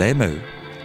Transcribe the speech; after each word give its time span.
La 0.00 0.14
MAE, 0.14 0.30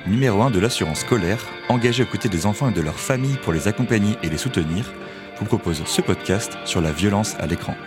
numéro 0.07 0.41
1 0.41 0.51
de 0.51 0.59
l'assurance 0.59 0.99
scolaire, 0.99 1.39
engagée 1.69 2.03
aux 2.03 2.05
côtés 2.05 2.27
des 2.27 2.45
enfants 2.45 2.69
et 2.69 2.73
de 2.73 2.81
leurs 2.81 2.99
familles 2.99 3.37
pour 3.43 3.53
les 3.53 3.69
accompagner 3.69 4.17
et 4.21 4.29
les 4.29 4.37
soutenir, 4.37 4.91
vous 5.39 5.45
propose 5.45 5.81
ce 5.85 6.01
podcast 6.01 6.57
sur 6.65 6.81
la 6.81 6.91
violence 6.91 7.35
à 7.39 7.47
l'écran. 7.47 7.77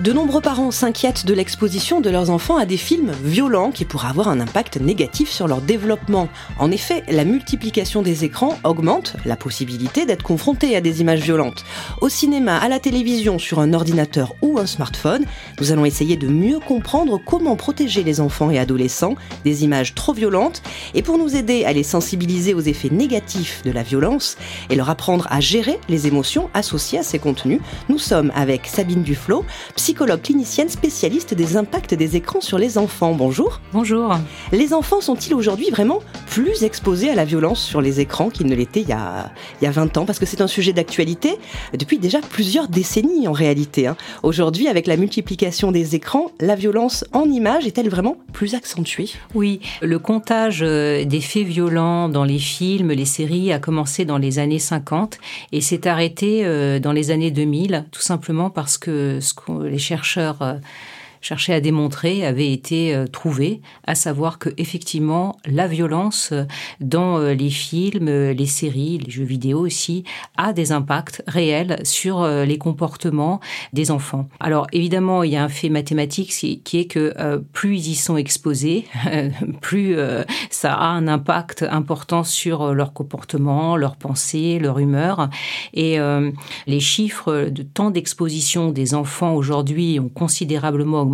De 0.00 0.14
nombreux 0.14 0.40
parents 0.40 0.70
s'inquiètent 0.70 1.26
de 1.26 1.34
l'exposition 1.34 2.00
de 2.00 2.08
leurs 2.08 2.30
enfants 2.30 2.56
à 2.56 2.64
des 2.64 2.78
films 2.78 3.12
violents 3.22 3.70
qui 3.70 3.84
pourraient 3.84 4.08
avoir 4.08 4.28
un 4.28 4.40
impact 4.40 4.78
négatif 4.80 5.30
sur 5.30 5.46
leur 5.46 5.60
développement. 5.60 6.30
En 6.58 6.70
effet, 6.70 7.02
la 7.10 7.26
multiplication 7.26 8.00
des 8.00 8.24
écrans 8.24 8.58
augmente 8.64 9.14
la 9.26 9.36
possibilité 9.36 10.06
d'être 10.06 10.22
confronté 10.22 10.74
à 10.74 10.80
des 10.80 11.02
images 11.02 11.20
violentes. 11.20 11.66
Au 12.00 12.08
cinéma, 12.08 12.56
à 12.56 12.68
la 12.68 12.80
télévision, 12.80 13.38
sur 13.38 13.60
un 13.60 13.74
ordinateur 13.74 14.34
ou 14.40 14.58
un 14.58 14.64
smartphone, 14.64 15.26
nous 15.60 15.70
allons 15.70 15.84
essayer 15.84 16.16
de 16.16 16.28
mieux 16.28 16.60
comprendre 16.60 17.20
comment 17.22 17.56
protéger 17.56 18.02
les 18.02 18.22
enfants 18.22 18.50
et 18.50 18.58
adolescents 18.58 19.16
des 19.44 19.64
images 19.64 19.94
trop 19.94 20.14
violentes 20.14 20.62
et 20.94 21.02
pour 21.02 21.18
nous 21.18 21.36
aider 21.36 21.66
à 21.66 21.74
les 21.74 21.82
sensibiliser 21.82 22.54
aux 22.54 22.62
effets 22.62 22.88
négatifs 22.88 23.60
de 23.66 23.70
la 23.70 23.82
violence 23.82 24.38
et 24.70 24.76
leur 24.76 24.88
apprendre 24.88 25.26
à 25.28 25.40
gérer 25.40 25.78
les 25.90 26.06
émotions 26.06 26.48
associées 26.54 27.00
à 27.00 27.02
ces 27.02 27.18
contenus, 27.18 27.60
nous 27.90 27.98
sommes 27.98 28.32
avec 28.34 28.66
Sabine 28.66 29.02
Duflo, 29.02 29.44
psychologue 29.76 29.89
clinicienne 29.94 30.68
spécialiste 30.68 31.34
des 31.34 31.56
impacts 31.56 31.94
des 31.94 32.16
écrans 32.16 32.40
sur 32.40 32.58
les 32.58 32.78
enfants. 32.78 33.14
Bonjour. 33.14 33.60
Bonjour. 33.72 34.16
Les 34.52 34.72
enfants 34.72 35.00
sont-ils 35.00 35.34
aujourd'hui 35.34 35.70
vraiment 35.70 36.00
plus 36.26 36.62
exposés 36.62 37.10
à 37.10 37.14
la 37.14 37.24
violence 37.24 37.62
sur 37.62 37.80
les 37.80 38.00
écrans 38.00 38.30
qu'ils 38.30 38.46
ne 38.46 38.54
l'étaient 38.54 38.82
il, 38.82 38.88
y 38.88 38.92
a, 38.92 39.30
il 39.60 39.64
y 39.64 39.68
a 39.68 39.70
20 39.70 39.96
ans? 39.98 40.04
Parce 40.06 40.18
que 40.18 40.26
c'est 40.26 40.40
un 40.40 40.46
sujet 40.46 40.72
d'actualité 40.72 41.36
depuis 41.76 41.98
déjà 41.98 42.20
plusieurs 42.20 42.68
décennies 42.68 43.28
en 43.28 43.32
réalité. 43.32 43.86
Hein. 43.86 43.96
Aujourd'hui, 44.22 44.68
avec 44.68 44.86
la 44.86 44.96
multiplication 44.96 45.72
des 45.72 45.94
écrans, 45.94 46.30
la 46.40 46.54
violence 46.54 47.04
en 47.12 47.24
images 47.24 47.66
est-elle 47.66 47.88
vraiment 47.88 48.16
plus 48.32 48.54
accentuée? 48.54 49.10
Oui, 49.34 49.60
le 49.82 49.98
comptage 49.98 50.60
euh, 50.62 51.04
des 51.04 51.20
faits 51.20 51.46
violents 51.46 52.08
dans 52.08 52.24
les 52.24 52.38
films, 52.38 52.92
les 52.92 53.04
séries 53.04 53.52
a 53.52 53.58
commencé 53.58 54.04
dans 54.04 54.18
les 54.18 54.38
années 54.38 54.58
50 54.58 55.18
et 55.52 55.60
s'est 55.60 55.88
arrêté 55.88 56.44
euh, 56.44 56.78
dans 56.78 56.92
les 56.92 57.10
années 57.10 57.30
2000, 57.30 57.86
tout 57.90 58.00
simplement 58.00 58.50
parce 58.50 58.78
que 58.78 59.18
ce 59.20 59.34
que 59.34 59.64
les 59.64 59.79
chercheurs 59.80 60.60
euh, 61.20 61.30
cherchaient 61.30 61.54
à 61.54 61.60
démontrer 61.60 62.26
avait 62.26 62.52
été 62.52 62.94
euh, 62.94 63.06
trouvé, 63.06 63.60
à 63.86 63.94
savoir 63.94 64.38
que 64.38 64.50
effectivement 64.56 65.36
la 65.46 65.66
violence 65.68 66.30
euh, 66.32 66.44
dans 66.80 67.18
les 67.20 67.50
films, 67.50 68.08
les 68.08 68.46
séries, 68.46 68.98
les 68.98 69.10
jeux 69.10 69.24
vidéo 69.24 69.60
aussi 69.60 70.04
a 70.36 70.52
des 70.52 70.72
impacts 70.72 71.22
réels 71.26 71.80
sur 71.84 72.26
les 72.26 72.58
comportements 72.58 73.40
des 73.72 73.90
enfants. 73.90 74.28
Alors 74.40 74.66
évidemment, 74.72 75.22
il 75.22 75.32
y 75.32 75.36
a 75.36 75.44
un 75.44 75.48
fait 75.48 75.68
mathématique 75.68 76.30
qui 76.30 76.78
est 76.78 76.86
que 76.86 77.38
plus 77.52 77.76
ils 77.76 77.92
y 77.92 77.94
sont 77.94 78.16
exposés, 78.16 78.86
plus 79.60 79.96
ça 80.50 80.74
a 80.74 80.86
un 80.86 81.08
impact 81.08 81.64
important 81.68 82.24
sur 82.24 82.74
leur 82.74 82.92
comportement, 82.92 83.76
leur 83.76 83.96
pensée, 83.96 84.58
leur 84.58 84.78
humeur. 84.78 85.28
Et 85.74 85.98
les 86.66 86.80
chiffres 86.80 87.48
de 87.50 87.62
temps 87.62 87.90
d'exposition 87.90 88.70
des 88.70 88.94
enfants 88.94 89.34
aujourd'hui 89.34 90.00
ont 90.00 90.08
considérablement 90.08 91.06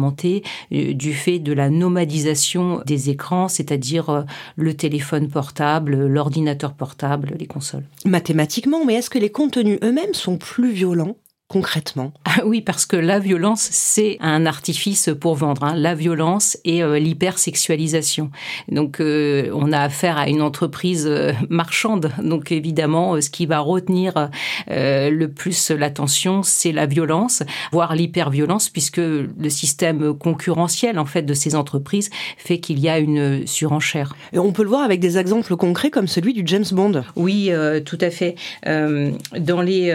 euh, 0.73 0.93
du 0.93 1.13
fait 1.13 1.39
de 1.39 1.53
la 1.53 1.71
nomadisation 1.71 2.83
des 2.87 3.11
écrans, 3.11 3.49
c'est-à-dire 3.49 4.11
euh, 4.11 4.23
le 4.57 4.75
téléphone 4.75 5.29
portable, 5.29 6.07
l'ordinateur 6.07 6.75
portable, 6.75 7.35
les 7.39 7.47
consoles. 7.47 7.85
Mathématiquement, 8.05 8.85
mais 8.85 8.95
est-ce 8.95 9.11
que 9.11 9.19
les 9.19 9.31
contenus 9.31 9.79
eux-mêmes 9.83 10.15
sont 10.15 10.37
plus 10.37 10.73
violents 10.73 11.17
concrètement 11.49 12.13
ah 12.25 12.43
Oui, 12.45 12.61
parce 12.61 12.87
que 12.87 12.97
la 12.97 13.21
violence, 13.21 13.69
c'est 13.71 14.17
un 14.21 14.47
artifice 14.47 15.11
pour 15.21 15.37
vendre. 15.37 15.63
Hein. 15.63 15.75
La 15.77 15.95
violence 15.95 16.59
et 16.65 16.83
euh, 16.83 16.99
l'hypersexualisation. 16.99 18.31
Donc, 18.69 19.01
euh, 19.01 19.51
on 19.55 19.73
a 19.73 19.79
affaire 19.79 20.19
à 20.19 20.29
une 20.29 20.43
entreprise 20.43 21.07
euh, 21.07 21.33
marchande. 21.49 22.11
Donc, 22.21 22.51
évidemment, 22.51 23.21
ce 23.21 23.31
qui 23.31 23.47
va 23.47 23.61
retenir 23.61 24.31
le 24.69 25.27
plus 25.27 25.71
l'attention, 25.71 26.43
c'est 26.43 26.73
la 26.73 26.87
violence, 26.87 27.43
voire 27.73 27.95
l'hyperviolence, 27.95 28.69
puisque 28.69 28.99
le 28.99 29.49
système 29.49 30.15
concurrentiel, 30.15 30.99
en 30.99 31.05
fait, 31.05 31.23
de 31.23 31.35
ces 31.35 31.55
entreprises 31.55 32.11
fait 32.37 32.59
qu'il 32.59 32.81
y 32.81 32.89
a 32.89 32.99
une 32.99 33.47
surenchère. 33.47 34.17
Et 34.33 34.39
on 34.39 34.53
peut 34.53 34.63
le 34.63 34.69
voir 34.69 34.83
avec 34.83 35.01
des 35.01 35.19
exemples 35.19 35.57
concrets 35.57 35.91
comme 35.91 36.07
celui 36.07 36.33
du 36.33 36.43
James 36.47 36.65
Bond. 36.73 37.05
Oui, 37.15 37.51
tout 37.85 37.99
à 38.01 38.11
fait. 38.11 38.35
dans 38.65 39.61
les, 39.61 39.95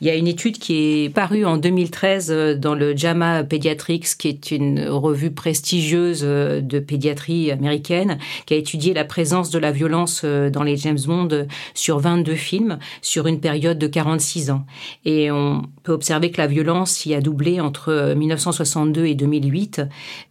il 0.00 0.06
y 0.06 0.10
a 0.10 0.14
une 0.14 0.28
étude 0.28 0.58
qui 0.58 0.71
est 0.72 1.14
paru 1.14 1.44
en 1.44 1.56
2013 1.56 2.30
euh, 2.30 2.54
dans 2.54 2.74
le 2.74 2.96
JAMA 2.96 3.44
Pediatrics, 3.44 4.16
qui 4.18 4.28
est 4.28 4.50
une 4.50 4.88
revue 4.88 5.30
prestigieuse 5.30 6.22
euh, 6.24 6.60
de 6.60 6.78
pédiatrie 6.78 7.50
américaine, 7.50 8.18
qui 8.46 8.54
a 8.54 8.56
étudié 8.56 8.94
la 8.94 9.04
présence 9.04 9.50
de 9.50 9.58
la 9.58 9.72
violence 9.72 10.22
euh, 10.24 10.50
dans 10.50 10.62
les 10.62 10.76
James 10.76 10.98
Bond 11.06 11.46
sur 11.74 11.98
22 11.98 12.34
films 12.34 12.78
sur 13.00 13.26
une 13.26 13.40
période 13.40 13.78
de 13.78 13.86
46 13.86 14.50
ans. 14.50 14.64
Et 15.04 15.30
on 15.30 15.62
peut 15.82 15.92
observer 15.92 16.30
que 16.30 16.40
la 16.40 16.46
violence 16.46 17.06
y 17.06 17.14
a 17.14 17.20
doublé 17.20 17.60
entre 17.60 18.14
1962 18.16 19.06
et 19.06 19.14
2008. 19.14 19.82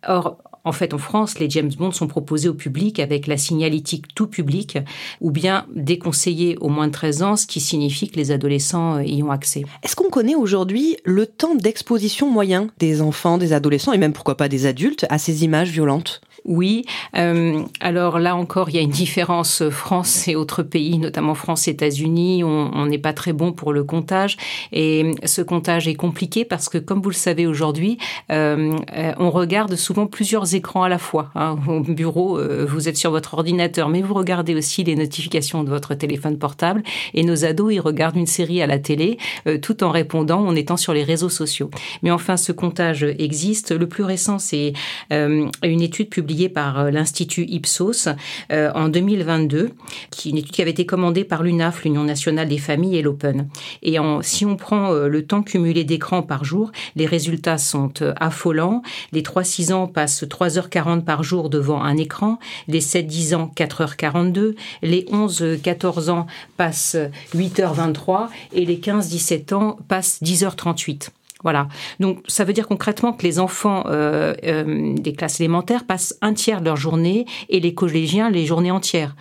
Or, 0.08 0.38
en 0.64 0.72
fait, 0.72 0.94
en 0.94 0.98
France, 0.98 1.40
les 1.40 1.50
James 1.50 1.72
Bond 1.78 1.92
sont 1.92 2.08
proposés 2.08 2.50
au 2.50 2.54
public 2.54 3.00
avec 3.00 3.28
la 3.28 3.38
signalétique 3.38 4.14
tout 4.14 4.28
public 4.28 4.78
ou 5.20 5.32
bien 5.32 5.66
déconseillés 5.76 6.58
au 6.60 6.70
moins 6.70 6.88
de 6.88 6.92
13 6.92 7.24
ans, 7.24 7.36
ce 7.36 7.48
qui 7.48 7.60
signifie 7.60 8.10
que 8.10 8.18
les 8.18 8.32
adolescents 8.32 8.98
euh, 8.98 9.04
y 9.04 9.24
ont 9.24 9.32
accès. 9.32 9.64
Est-ce 9.84 9.96
qu'on 9.96 10.10
connaît 10.10 10.36
aujourd'hui 10.36 10.98
le 11.04 11.26
temps 11.26 11.56
d'exposition 11.56 12.30
moyen 12.30 12.68
des 12.80 13.02
enfants, 13.02 13.38
des 13.38 13.54
adolescents 13.54 13.94
et 13.94 13.98
même 13.98 14.14
pourquoi 14.14 14.38
pas 14.38 14.50
des 14.50 14.66
adultes 14.66 15.06
à 15.10 15.18
ces 15.18 15.44
images 15.44 15.72
violentes? 15.72 16.22
Oui. 16.44 16.86
Euh, 17.16 17.62
alors 17.80 18.20
là 18.20 18.36
encore, 18.36 18.70
il 18.70 18.76
y 18.76 18.80
a 18.80 18.82
une 18.82 18.90
différence 18.90 19.70
France 19.70 20.28
et 20.28 20.36
autres 20.36 20.64
pays, 20.64 20.98
notamment 20.98 21.36
France, 21.36 21.68
États-Unis. 21.68 22.44
On 22.44 22.86
n'est 22.88 22.98
pas 22.98 23.14
très 23.14 23.34
bon 23.34 23.52
pour 23.52 23.74
le 23.74 23.84
comptage 23.84 24.38
et 24.72 25.12
ce 25.24 25.42
comptage 25.42 25.88
est 25.88 25.96
compliqué 25.96 26.46
parce 26.46 26.70
que, 26.70 26.78
comme 26.78 27.02
vous 27.02 27.10
le 27.10 27.16
savez 27.16 27.46
aujourd'hui, 27.46 27.98
euh, 28.32 28.76
on 29.20 29.30
regarde 29.30 29.76
souvent 29.76 30.08
plusieurs 30.08 30.51
écrans 30.56 30.84
à 30.84 30.90
la 30.90 30.98
fois. 30.98 31.32
Hein. 31.36 31.58
Au 31.68 31.80
bureau, 31.80 32.38
euh, 32.38 32.66
vous 32.68 32.90
êtes 32.90 32.98
sur 32.98 33.12
votre 33.12 33.34
ordinateur, 33.34 33.90
mais 33.90 34.02
vous 34.02 34.14
regardez 34.14 34.56
aussi 34.56 34.84
les 34.84 34.96
notifications 34.96 35.64
de 35.64 35.70
votre 35.70 35.94
téléphone 35.96 36.38
portable. 36.38 36.84
Et 37.14 37.24
nos 37.24 37.46
ados, 37.46 37.74
ils 37.74 37.80
regardent 37.80 38.18
une 38.18 38.28
série 38.28 38.62
à 38.62 38.68
la 38.68 38.80
télé 38.80 39.18
euh, 39.48 39.58
tout 39.58 39.84
en 39.84 39.92
répondant 39.92 40.46
en 40.46 40.56
étant 40.56 40.78
sur 40.78 40.94
les 40.94 41.04
réseaux 41.04 41.30
sociaux. 41.30 41.70
Mais 42.04 42.12
enfin, 42.12 42.38
ce 42.38 42.52
comptage 42.52 43.04
existe. 43.04 43.72
Le 43.72 43.88
plus 43.88 44.04
récent, 44.04 44.40
c'est 44.40 44.74
euh, 45.12 45.48
une 45.64 45.82
étude 45.82 46.10
publiée 46.10 46.50
par 46.50 46.92
l'Institut 46.92 47.46
Ipsos 47.48 48.10
en 48.50 48.90
2022, 48.90 49.70
qui 50.10 50.30
une 50.30 50.38
étude 50.38 50.52
qui 50.52 50.62
avait 50.62 50.72
été 50.72 50.86
commandée 50.86 51.24
par 51.24 51.44
l'UNAF, 51.44 51.84
l'Union 51.84 52.04
nationale 52.04 52.48
des 52.48 52.58
familles 52.58 52.98
et 52.98 53.02
l'Open. 53.02 53.48
Et 53.84 53.98
si 54.22 54.46
on 54.46 54.56
prend 54.56 54.92
le 54.92 55.26
temps 55.26 55.44
cumulé 55.44 55.84
d'écran 55.84 56.22
par 56.22 56.44
jour, 56.44 56.72
les 56.96 57.06
résultats 57.06 57.58
sont 57.58 57.94
affolants. 58.20 58.82
Les 59.12 59.22
3-6 59.22 59.74
ans 59.74 59.88
passent 59.88 60.26
3h40 60.42 61.04
par 61.04 61.24
jour 61.24 61.50
devant 61.50 61.84
un 61.84 61.98
écran, 61.98 62.40
les 62.68 62.82
7-10 62.82 63.36
ans 63.36 63.52
4h42, 63.56 64.56
les 64.82 65.04
11-14 65.04 66.10
ans 66.10 66.26
passent 66.58 66.98
8h23 67.36 68.30
et 68.54 68.66
les 68.66 68.78
15-17 68.78 69.54
ans 69.54 69.78
passent 69.88 70.22
10h38. 70.24 71.10
Voilà. 71.44 71.68
Donc 72.00 72.24
ça 72.28 72.44
veut 72.44 72.54
dire 72.54 72.68
concrètement 72.68 73.14
que 73.14 73.24
les 73.24 73.40
enfants 73.40 73.84
euh, 73.88 74.34
euh, 74.44 74.94
des 74.96 75.14
classes 75.14 75.40
élémentaires 75.40 75.86
passent 75.86 76.18
un 76.22 76.34
tiers 76.34 76.60
de 76.60 76.66
leur 76.66 76.76
journée 76.76 77.26
et 77.50 77.60
les 77.60 77.74
collégiens 77.74 78.30
les 78.30 78.46
journées 78.46 78.72
entières. 78.72 79.16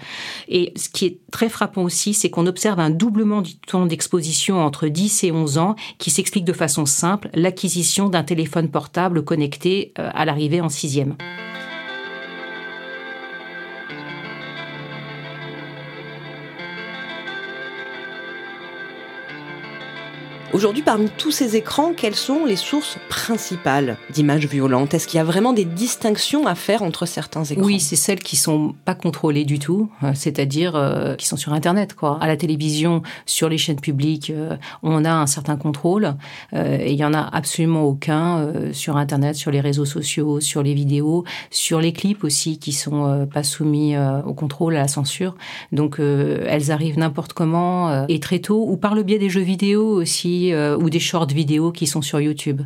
Et 0.49 0.73
ce 0.77 0.89
qui 0.89 1.06
est 1.06 1.19
très 1.31 1.49
frappant 1.49 1.83
aussi, 1.83 2.15
c'est 2.15 2.31
qu'on 2.31 2.47
observe 2.47 2.81
un 2.81 2.91
doublement 2.91 3.43
du 3.43 3.56
temps 3.56 3.87
d'exposition 3.87 4.65
entre 4.65 4.89
10 4.89 5.25
et 5.25 5.33
11 5.33 5.59
ans 5.59 5.77
qui 5.99 6.11
s'explique 6.11 6.45
de 6.45 6.53
façon 6.53 6.87
simple, 6.87 7.31
l'acquisition 7.35 8.09
d'un 8.09 8.23
téléphone 8.23 8.69
portable 8.69 9.25
connecté 9.25 9.93
euh, 9.99 10.11
à 10.15 10.25
l'arrivée 10.25 10.61
en 10.61 10.69
sixième. 10.69 11.17
Aujourd'hui, 20.52 20.82
parmi 20.82 21.08
tous 21.17 21.31
ces 21.31 21.55
écrans, 21.55 21.93
quelles 21.97 22.17
sont 22.17 22.44
les 22.44 22.56
sources 22.56 22.99
principales 23.08 23.97
d'images 24.12 24.47
violentes? 24.47 24.94
Est-ce 24.94 25.06
qu'il 25.06 25.19
y 25.19 25.20
a 25.20 25.25
vraiment 25.25 25.52
des 25.52 25.64
distinctions 25.64 26.49
à 26.49 26.56
faire 26.56 26.82
entre 26.82 27.06
certains 27.06 27.44
écrans? 27.44 27.64
Oui, 27.64 27.79
c'est 27.79 27.94
celles 27.94 28.19
qui 28.19 28.35
sont 28.35 28.75
pas 28.85 28.97
contrôlées 28.97 29.44
du 29.44 29.61
tout, 29.61 29.88
euh, 30.02 30.11
c'est-à-dire 30.12 30.75
euh, 30.75 31.14
qui 31.14 31.29
sont 31.29 31.37
sur 31.37 31.52
Internet. 31.52 31.94
Quoi. 31.94 32.19
À 32.20 32.26
la 32.26 32.37
télévision, 32.37 33.02
sur 33.26 33.49
les 33.49 33.58
chaînes 33.58 33.79
publiques, 33.79 34.31
euh, 34.31 34.56
on 34.82 35.05
a 35.05 35.12
un 35.12 35.29
certain 35.29 35.56
contrôle 35.56 36.17
et 36.52 36.91
il 36.91 36.99
y 36.99 37.05
en 37.05 37.14
a 37.14 37.20
absolument 37.20 37.85
aucun 37.85 38.52
sur 38.73 38.97
Internet, 38.97 39.37
sur 39.37 39.52
les 39.52 39.61
réseaux 39.61 39.85
sociaux, 39.85 40.41
sur 40.41 40.62
les 40.62 40.75
vidéos, 40.75 41.25
sur 41.50 41.81
les 41.81 41.93
clips 41.93 42.25
aussi 42.25 42.58
qui 42.58 42.73
sont 42.73 43.29
pas 43.32 43.43
soumis 43.43 43.97
au 44.26 44.35
contrôle, 44.35 44.76
à 44.76 44.81
la 44.81 44.88
censure. 44.88 45.37
Donc 45.73 45.99
elles 45.99 46.70
arrivent 46.70 46.99
n'importe 46.99 47.35
comment 47.35 48.06
et 48.08 48.20
très 48.20 48.41
tôt, 48.41 48.64
ou 48.69 48.76
par 48.76 48.94
le 48.94 49.02
biais 49.02 49.19
des 49.19 49.31
jeux 49.31 49.41
vidéo 49.41 49.87
aussi 49.87 50.40
aussi 50.41 50.55
ou 50.55 50.91
des 50.91 51.01
shorts 51.01 51.29
vidéos 51.29 51.73
qui 51.73 51.87
sont 51.87 52.03
sur 52.03 52.21
YouTube. 52.21 52.63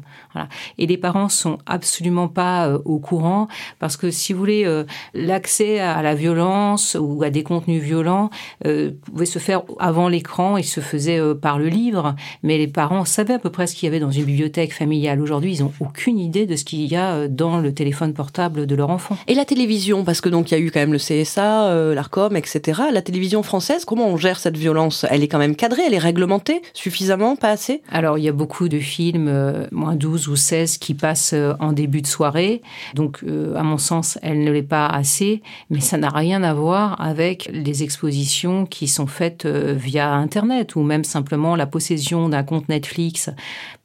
Et 0.79 0.87
les 0.87 0.97
parents 0.97 1.29
sont 1.29 1.59
absolument 1.67 2.29
pas 2.29 2.79
au 2.85 2.99
courant 2.99 3.49
parce 3.79 3.97
que 3.97 4.11
si 4.11 4.33
vous 4.33 4.39
voulez 4.39 4.85
l'accès 5.15 5.81
à 5.81 6.03
la 6.03 6.15
violence 6.15 6.97
ou 7.01 7.23
à 7.23 7.31
des 7.31 7.43
contenus 7.43 7.83
violents 7.83 8.31
pouvait 8.61 9.27
se 9.27 9.39
faire 9.39 9.63
avant 9.79 10.09
l'écran, 10.09 10.57
il 10.57 10.65
se 10.65 10.81
faisait 10.81 11.21
par 11.41 11.59
le 11.59 11.69
livre, 11.69 12.15
mais 12.43 12.59
les 12.59 12.69
parents 12.69 13.05
savaient 13.05 13.35
à 13.35 13.39
peu 13.39 13.51
près 13.51 13.67
ce 13.67 13.75
qu'il 13.75 13.87
y 13.87 13.89
avait 13.89 14.01
dans 14.01 14.11
une 14.11 14.25
bibliothèque 14.25 14.73
familiale. 14.73 15.21
Aujourd'hui, 15.21 15.57
ils 15.57 15.63
n'ont 15.63 15.73
aucune 15.81 16.19
idée 16.19 16.47
de 16.47 16.57
ce 16.57 16.65
qu'il 16.65 16.85
y 16.87 16.97
a 16.97 17.29
dans 17.29 17.59
le 17.59 17.73
téléphone 17.73 18.13
portable 18.13 18.67
de 18.67 18.75
leur 18.75 18.91
enfant. 18.91 19.17
Et 19.27 19.35
la 19.35 19.45
télévision, 19.45 20.05
parce 20.05 20.21
que 20.21 20.29
donc 20.29 20.51
il 20.51 20.55
y 20.55 20.57
a 20.57 20.61
eu 20.61 20.71
quand 20.71 20.81
même 20.81 20.93
le 20.93 20.99
CSA, 20.99 21.69
euh, 21.69 21.95
l'Arcom, 21.95 22.37
etc. 22.37 22.83
La 22.93 23.03
télévision 23.03 23.43
française, 23.43 23.85
comment 23.85 24.09
on 24.09 24.17
gère 24.17 24.39
cette 24.39 24.57
violence? 24.57 25.07
Elle 25.11 25.23
est 25.23 25.29
quand 25.29 25.39
même 25.39 25.57
cadrée, 25.57 25.83
elle 25.87 25.95
est 25.95 25.99
réglementée 25.99 26.63
suffisamment, 26.73 27.37
pas 27.37 27.51
Alors 27.91 28.19
il 28.19 28.25
y 28.25 28.29
a 28.29 28.33
beaucoup 28.33 28.69
de 28.69 28.79
films, 28.79 29.29
euh, 29.29 29.67
moins 29.73 29.97
12 29.97 30.29
ou 30.29 30.37
16, 30.37 30.79
qui 30.79 30.95
passent 30.95 31.33
euh, 31.35 31.55
en 31.61 31.73
début 31.73 32.03
de 32.03 32.07
soirée. 32.07 32.63
Donc 32.95 33.25
à 33.25 33.63
mon 33.63 33.79
sens, 33.79 34.19
elle 34.23 34.45
ne 34.45 34.51
l'est 34.51 34.63
pas 34.63 34.87
assez, 34.87 35.43
mais 35.71 35.81
ça 35.81 35.97
n'a 35.97 36.09
rien 36.09 36.43
à 36.43 36.55
voir 36.55 37.01
avec 37.01 37.51
les 37.53 37.83
expositions 37.83 38.67
qui 38.67 38.89
sont 38.89 39.07
faites 39.07 39.47
via 39.47 40.13
Internet 40.13 40.77
ou 40.77 40.83
même 40.83 41.05
simplement 41.05 41.57
la 41.57 41.67
possession 41.67 42.29
d'un 42.29 42.43
compte 42.43 42.69
Netflix 42.69 43.31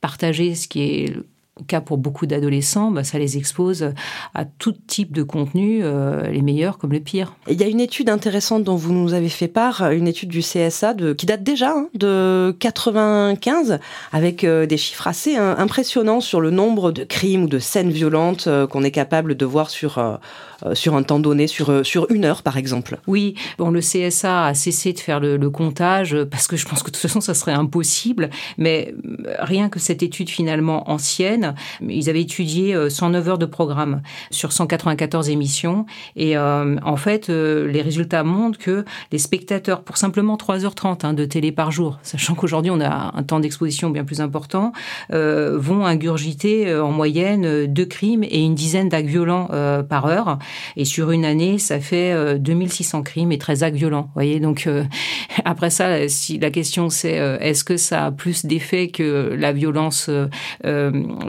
partagé, 0.01 0.55
ce 0.55 0.67
qui 0.67 0.81
est 0.81 1.15
cas 1.63 1.81
pour 1.81 1.97
beaucoup 1.97 2.25
d'adolescents, 2.25 2.91
bah, 2.91 3.03
ça 3.03 3.19
les 3.19 3.37
expose 3.37 3.93
à 4.33 4.45
tout 4.45 4.73
type 4.87 5.11
de 5.11 5.23
contenu, 5.23 5.81
euh, 5.83 6.27
les 6.29 6.41
meilleurs 6.41 6.77
comme 6.77 6.91
les 6.91 6.99
pires. 6.99 7.35
Il 7.49 7.59
y 7.59 7.63
a 7.63 7.67
une 7.67 7.79
étude 7.79 8.09
intéressante 8.09 8.63
dont 8.63 8.75
vous 8.75 8.93
nous 8.93 9.13
avez 9.13 9.29
fait 9.29 9.47
part, 9.47 9.91
une 9.91 10.07
étude 10.07 10.29
du 10.29 10.41
CSA 10.41 10.93
de, 10.93 11.13
qui 11.13 11.25
date 11.25 11.43
déjà 11.43 11.71
hein, 11.71 11.87
de 11.93 12.55
95, 12.59 13.79
avec 14.11 14.43
euh, 14.43 14.65
des 14.65 14.77
chiffres 14.77 15.07
assez 15.07 15.35
hein, 15.35 15.55
impressionnants 15.57 16.21
sur 16.21 16.41
le 16.41 16.51
nombre 16.51 16.91
de 16.91 17.03
crimes 17.03 17.43
ou 17.43 17.47
de 17.47 17.59
scènes 17.59 17.91
violentes 17.91 18.47
euh, 18.47 18.67
qu'on 18.67 18.83
est 18.83 18.91
capable 18.91 19.35
de 19.35 19.45
voir 19.45 19.69
sur 19.69 20.19
sur 20.73 20.95
un 20.95 21.03
temps 21.03 21.19
donné, 21.19 21.47
sur 21.47 21.85
sur 21.85 22.11
une 22.11 22.25
heure 22.25 22.41
par 22.43 22.57
exemple. 22.57 22.99
Oui, 23.07 23.35
bon, 23.57 23.69
le 23.69 23.79
CSA 23.79 24.47
a 24.47 24.53
cessé 24.53 24.91
de 24.91 24.99
faire 24.99 25.21
le, 25.21 25.37
le 25.37 25.49
comptage 25.49 26.17
parce 26.25 26.47
que 26.47 26.57
je 26.57 26.65
pense 26.65 26.83
que 26.83 26.87
de 26.87 26.95
toute 26.95 27.01
façon 27.01 27.21
ça 27.21 27.33
serait 27.33 27.53
impossible, 27.53 28.29
mais 28.57 28.93
rien 29.39 29.69
que 29.69 29.79
cette 29.79 30.03
étude 30.03 30.29
finalement 30.29 30.89
ancienne 30.89 31.48
ils 31.81 32.09
avaient 32.09 32.21
étudié 32.21 32.75
109 32.89 33.27
euh, 33.27 33.31
heures 33.31 33.37
de 33.37 33.45
programme 33.45 34.01
sur 34.31 34.51
194 34.51 35.29
émissions. 35.29 35.85
Et 36.15 36.37
euh, 36.37 36.77
en 36.83 36.95
fait, 36.95 37.29
euh, 37.29 37.67
les 37.67 37.81
résultats 37.81 38.23
montrent 38.23 38.59
que 38.59 38.85
les 39.11 39.17
spectateurs, 39.17 39.81
pour 39.81 39.97
simplement 39.97 40.35
3h30 40.35 41.05
hein, 41.05 41.13
de 41.13 41.25
télé 41.25 41.51
par 41.51 41.71
jour, 41.71 41.99
sachant 42.03 42.35
qu'aujourd'hui 42.35 42.71
on 42.71 42.81
a 42.81 43.11
un 43.15 43.23
temps 43.23 43.39
d'exposition 43.39 43.89
bien 43.89 44.03
plus 44.03 44.21
important, 44.21 44.71
vont 45.11 45.85
ingurgiter 45.85 46.75
en 46.75 46.91
moyenne 46.91 47.65
deux 47.65 47.85
crimes 47.85 48.23
et 48.23 48.43
une 48.43 48.55
dizaine 48.55 48.89
d'actes 48.89 49.07
violents 49.07 49.49
par 49.89 50.05
heure. 50.05 50.39
Et 50.75 50.85
sur 50.85 51.11
une 51.11 51.25
année, 51.25 51.57
ça 51.57 51.79
fait 51.79 52.37
2600 52.39 53.03
crimes 53.03 53.31
et 53.31 53.37
13 53.37 53.63
actes 53.63 53.77
violents. 53.77 54.09
Voyez, 54.13 54.39
donc 54.39 54.67
après 55.45 55.69
ça, 55.69 56.07
si 56.07 56.39
la 56.39 56.51
question 56.51 56.89
c'est 56.89 57.13
est-ce 57.41 57.63
que 57.63 57.77
ça 57.77 58.05
a 58.05 58.11
plus 58.11 58.45
d'effet 58.45 58.89
que 58.89 59.35
la 59.37 59.51
violence 59.51 60.09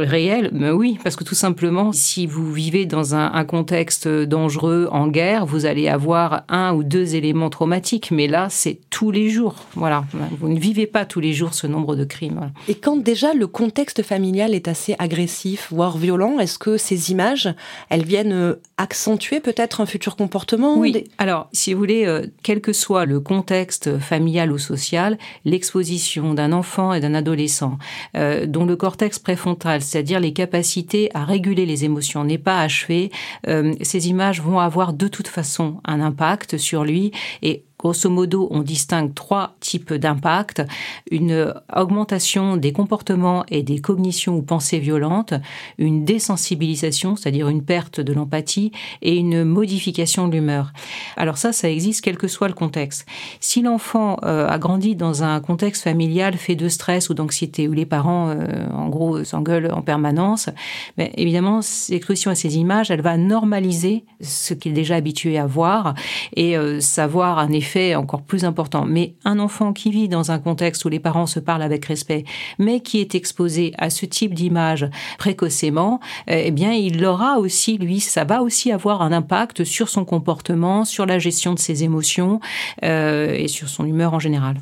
réel 0.04 0.50
Mais 0.52 0.70
oui, 0.70 0.98
parce 1.02 1.16
que 1.16 1.24
tout 1.24 1.34
simplement, 1.34 1.92
si 1.92 2.26
vous 2.26 2.52
vivez 2.52 2.86
dans 2.86 3.14
un, 3.14 3.32
un, 3.32 3.44
contexte 3.44 4.08
dangereux 4.08 4.88
en 4.92 5.08
guerre, 5.08 5.46
vous 5.46 5.66
allez 5.66 5.88
avoir 5.88 6.44
un 6.48 6.72
ou 6.74 6.82
deux 6.82 7.14
éléments 7.14 7.50
traumatiques. 7.50 8.10
Mais 8.10 8.26
là, 8.26 8.48
c'est 8.50 8.78
tous 8.90 9.10
les 9.10 9.30
jours. 9.30 9.54
Voilà, 9.74 10.04
vous 10.38 10.48
ne 10.48 10.58
vivez 10.58 10.86
pas 10.86 11.04
tous 11.04 11.20
les 11.20 11.32
jours 11.32 11.54
ce 11.54 11.66
nombre 11.66 11.96
de 11.96 12.04
crimes. 12.04 12.52
Et 12.68 12.74
quand 12.74 12.96
déjà 12.96 13.34
le 13.34 13.46
contexte 13.46 14.02
familial 14.02 14.54
est 14.54 14.68
assez 14.68 14.94
agressif, 14.98 15.68
voire 15.70 15.96
violent, 15.96 16.38
est-ce 16.38 16.58
que 16.58 16.76
ces 16.76 17.10
images, 17.10 17.52
elles 17.88 18.04
viennent 18.04 18.32
euh, 18.32 18.60
accentuer 18.76 19.40
peut-être 19.40 19.80
un 19.80 19.86
futur 19.86 20.16
comportement 20.16 20.78
Oui. 20.78 21.04
Alors, 21.18 21.48
si 21.52 21.72
vous 21.72 21.78
voulez, 21.78 22.06
euh, 22.06 22.26
quel 22.42 22.60
que 22.60 22.72
soit 22.72 23.04
le 23.04 23.20
contexte 23.20 23.98
familial 23.98 24.52
ou 24.52 24.58
social, 24.58 25.18
l'exposition 25.44 26.34
d'un 26.34 26.52
enfant 26.52 26.92
et 26.92 27.00
d'un 27.00 27.14
adolescent 27.14 27.78
euh, 28.16 28.46
dont 28.46 28.64
le 28.64 28.76
cortex 28.76 29.18
préfrontal, 29.18 29.82
c'est-à-dire 29.90 30.20
les 30.20 30.32
capacités 30.32 31.10
à 31.14 31.24
réguler 31.24 31.66
les 31.66 31.84
émotions, 31.84 32.22
n'est 32.22 32.38
pas 32.38 32.60
achevée, 32.60 33.10
euh, 33.48 33.74
ces 33.82 34.08
images 34.08 34.40
vont 34.40 34.60
avoir 34.60 34.92
de 34.92 35.08
toute 35.08 35.26
façon 35.26 35.80
un 35.84 36.00
impact 36.00 36.58
sur 36.58 36.84
lui 36.84 37.10
et 37.42 37.64
Grosso 37.80 38.10
modo, 38.10 38.46
on 38.50 38.60
distingue 38.60 39.14
trois 39.14 39.54
types 39.58 39.94
d'impact. 39.94 40.62
Une 41.10 41.54
augmentation 41.74 42.58
des 42.58 42.72
comportements 42.72 43.42
et 43.48 43.62
des 43.62 43.78
cognitions 43.78 44.36
ou 44.36 44.42
pensées 44.42 44.80
violentes, 44.80 45.32
une 45.78 46.04
désensibilisation, 46.04 47.16
c'est-à-dire 47.16 47.48
une 47.48 47.64
perte 47.64 47.98
de 47.98 48.12
l'empathie, 48.12 48.70
et 49.00 49.16
une 49.16 49.44
modification 49.44 50.28
de 50.28 50.34
l'humeur. 50.34 50.74
Alors 51.16 51.38
ça, 51.38 51.54
ça 51.54 51.70
existe 51.70 52.02
quel 52.04 52.18
que 52.18 52.28
soit 52.28 52.48
le 52.48 52.54
contexte. 52.54 53.06
Si 53.40 53.62
l'enfant 53.62 54.18
euh, 54.24 54.46
a 54.46 54.58
grandi 54.58 54.94
dans 54.94 55.22
un 55.22 55.40
contexte 55.40 55.84
familial 55.84 56.34
fait 56.34 56.56
de 56.56 56.68
stress 56.68 57.08
ou 57.08 57.14
d'anxiété, 57.14 57.66
où 57.66 57.72
les 57.72 57.86
parents, 57.86 58.28
euh, 58.28 58.68
en 58.74 58.90
gros, 58.90 59.24
s'engueulent 59.24 59.72
en 59.72 59.80
permanence, 59.80 60.50
ben, 60.98 61.08
évidemment, 61.14 61.60
l'exposition 61.88 62.30
à 62.30 62.34
ces 62.34 62.58
images, 62.58 62.90
elle 62.90 63.00
va 63.00 63.16
normaliser 63.16 64.04
ce 64.20 64.52
qu'il 64.52 64.72
est 64.72 64.74
déjà 64.74 64.96
habitué 64.96 65.38
à 65.38 65.46
voir 65.46 65.94
et 66.36 66.58
euh, 66.58 66.80
savoir 66.80 67.38
un 67.38 67.50
effet 67.52 67.69
fait 67.70 67.94
encore 67.94 68.22
plus 68.22 68.44
important. 68.44 68.84
Mais 68.86 69.14
un 69.24 69.38
enfant 69.38 69.72
qui 69.72 69.90
vit 69.90 70.08
dans 70.08 70.30
un 70.30 70.38
contexte 70.38 70.84
où 70.84 70.88
les 70.88 71.00
parents 71.00 71.26
se 71.26 71.40
parlent 71.40 71.62
avec 71.62 71.84
respect, 71.84 72.24
mais 72.58 72.80
qui 72.80 73.00
est 73.00 73.14
exposé 73.14 73.72
à 73.78 73.90
ce 73.90 74.06
type 74.06 74.34
d'image 74.34 74.88
précocement, 75.18 76.00
eh 76.26 76.50
bien, 76.50 76.72
il 76.72 77.04
aura 77.04 77.38
aussi, 77.38 77.78
lui, 77.78 78.00
ça 78.00 78.24
va 78.24 78.42
aussi 78.42 78.72
avoir 78.72 79.02
un 79.02 79.12
impact 79.12 79.64
sur 79.64 79.88
son 79.88 80.04
comportement, 80.04 80.84
sur 80.84 81.06
la 81.06 81.18
gestion 81.18 81.54
de 81.54 81.58
ses 81.58 81.84
émotions 81.84 82.40
euh, 82.84 83.32
et 83.34 83.48
sur 83.48 83.68
son 83.68 83.84
humeur 83.84 84.14
en 84.14 84.18
général. 84.18 84.56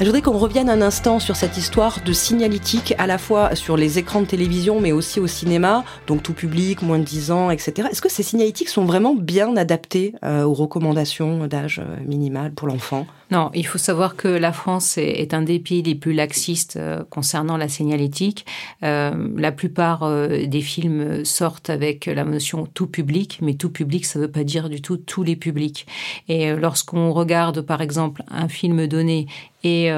Je 0.00 0.04
voudrais 0.04 0.22
qu'on 0.22 0.38
revienne 0.38 0.70
un 0.70 0.80
instant 0.80 1.18
sur 1.18 1.34
cette 1.34 1.58
histoire 1.58 1.98
de 2.04 2.12
signalétique, 2.12 2.94
à 2.98 3.08
la 3.08 3.18
fois 3.18 3.56
sur 3.56 3.76
les 3.76 3.98
écrans 3.98 4.20
de 4.20 4.26
télévision, 4.26 4.80
mais 4.80 4.92
aussi 4.92 5.18
au 5.18 5.26
cinéma, 5.26 5.82
donc 6.06 6.22
tout 6.22 6.34
public, 6.34 6.82
moins 6.82 7.00
de 7.00 7.04
10 7.04 7.32
ans, 7.32 7.50
etc. 7.50 7.88
Est-ce 7.90 8.00
que 8.00 8.08
ces 8.08 8.22
signalétiques 8.22 8.68
sont 8.68 8.84
vraiment 8.84 9.16
bien 9.16 9.56
adaptés 9.56 10.14
euh, 10.24 10.44
aux 10.44 10.54
recommandations 10.54 11.48
d'âge 11.48 11.80
euh, 11.80 11.96
minimal 12.06 12.52
pour 12.52 12.68
l'enfant? 12.68 13.08
Non, 13.32 13.50
il 13.52 13.66
faut 13.66 13.76
savoir 13.76 14.16
que 14.16 14.28
la 14.28 14.52
France 14.52 14.96
est, 14.96 15.34
un 15.34 15.42
des 15.42 15.58
pays 15.58 15.82
les 15.82 15.96
plus 15.96 16.14
laxistes 16.14 16.76
euh, 16.76 17.02
concernant 17.10 17.56
la 17.58 17.68
signalétique. 17.68 18.46
La 18.80 19.52
plupart 19.52 20.08
des 20.28 20.60
films 20.62 21.24
sortent 21.24 21.68
avec 21.68 22.06
la 22.06 22.24
notion 22.24 22.66
tout 22.72 22.86
public, 22.86 23.40
mais 23.42 23.54
tout 23.54 23.68
public, 23.68 24.06
ça 24.06 24.18
ne 24.18 24.24
veut 24.24 24.30
pas 24.30 24.44
dire 24.44 24.70
du 24.70 24.80
tout 24.80 24.96
tous 24.96 25.24
les 25.24 25.36
publics. 25.36 25.86
Et 26.28 26.54
lorsqu'on 26.54 27.12
regarde, 27.12 27.60
par 27.60 27.82
exemple, 27.82 28.22
un 28.30 28.48
film 28.48 28.86
donné 28.86 29.26
et 29.64 29.90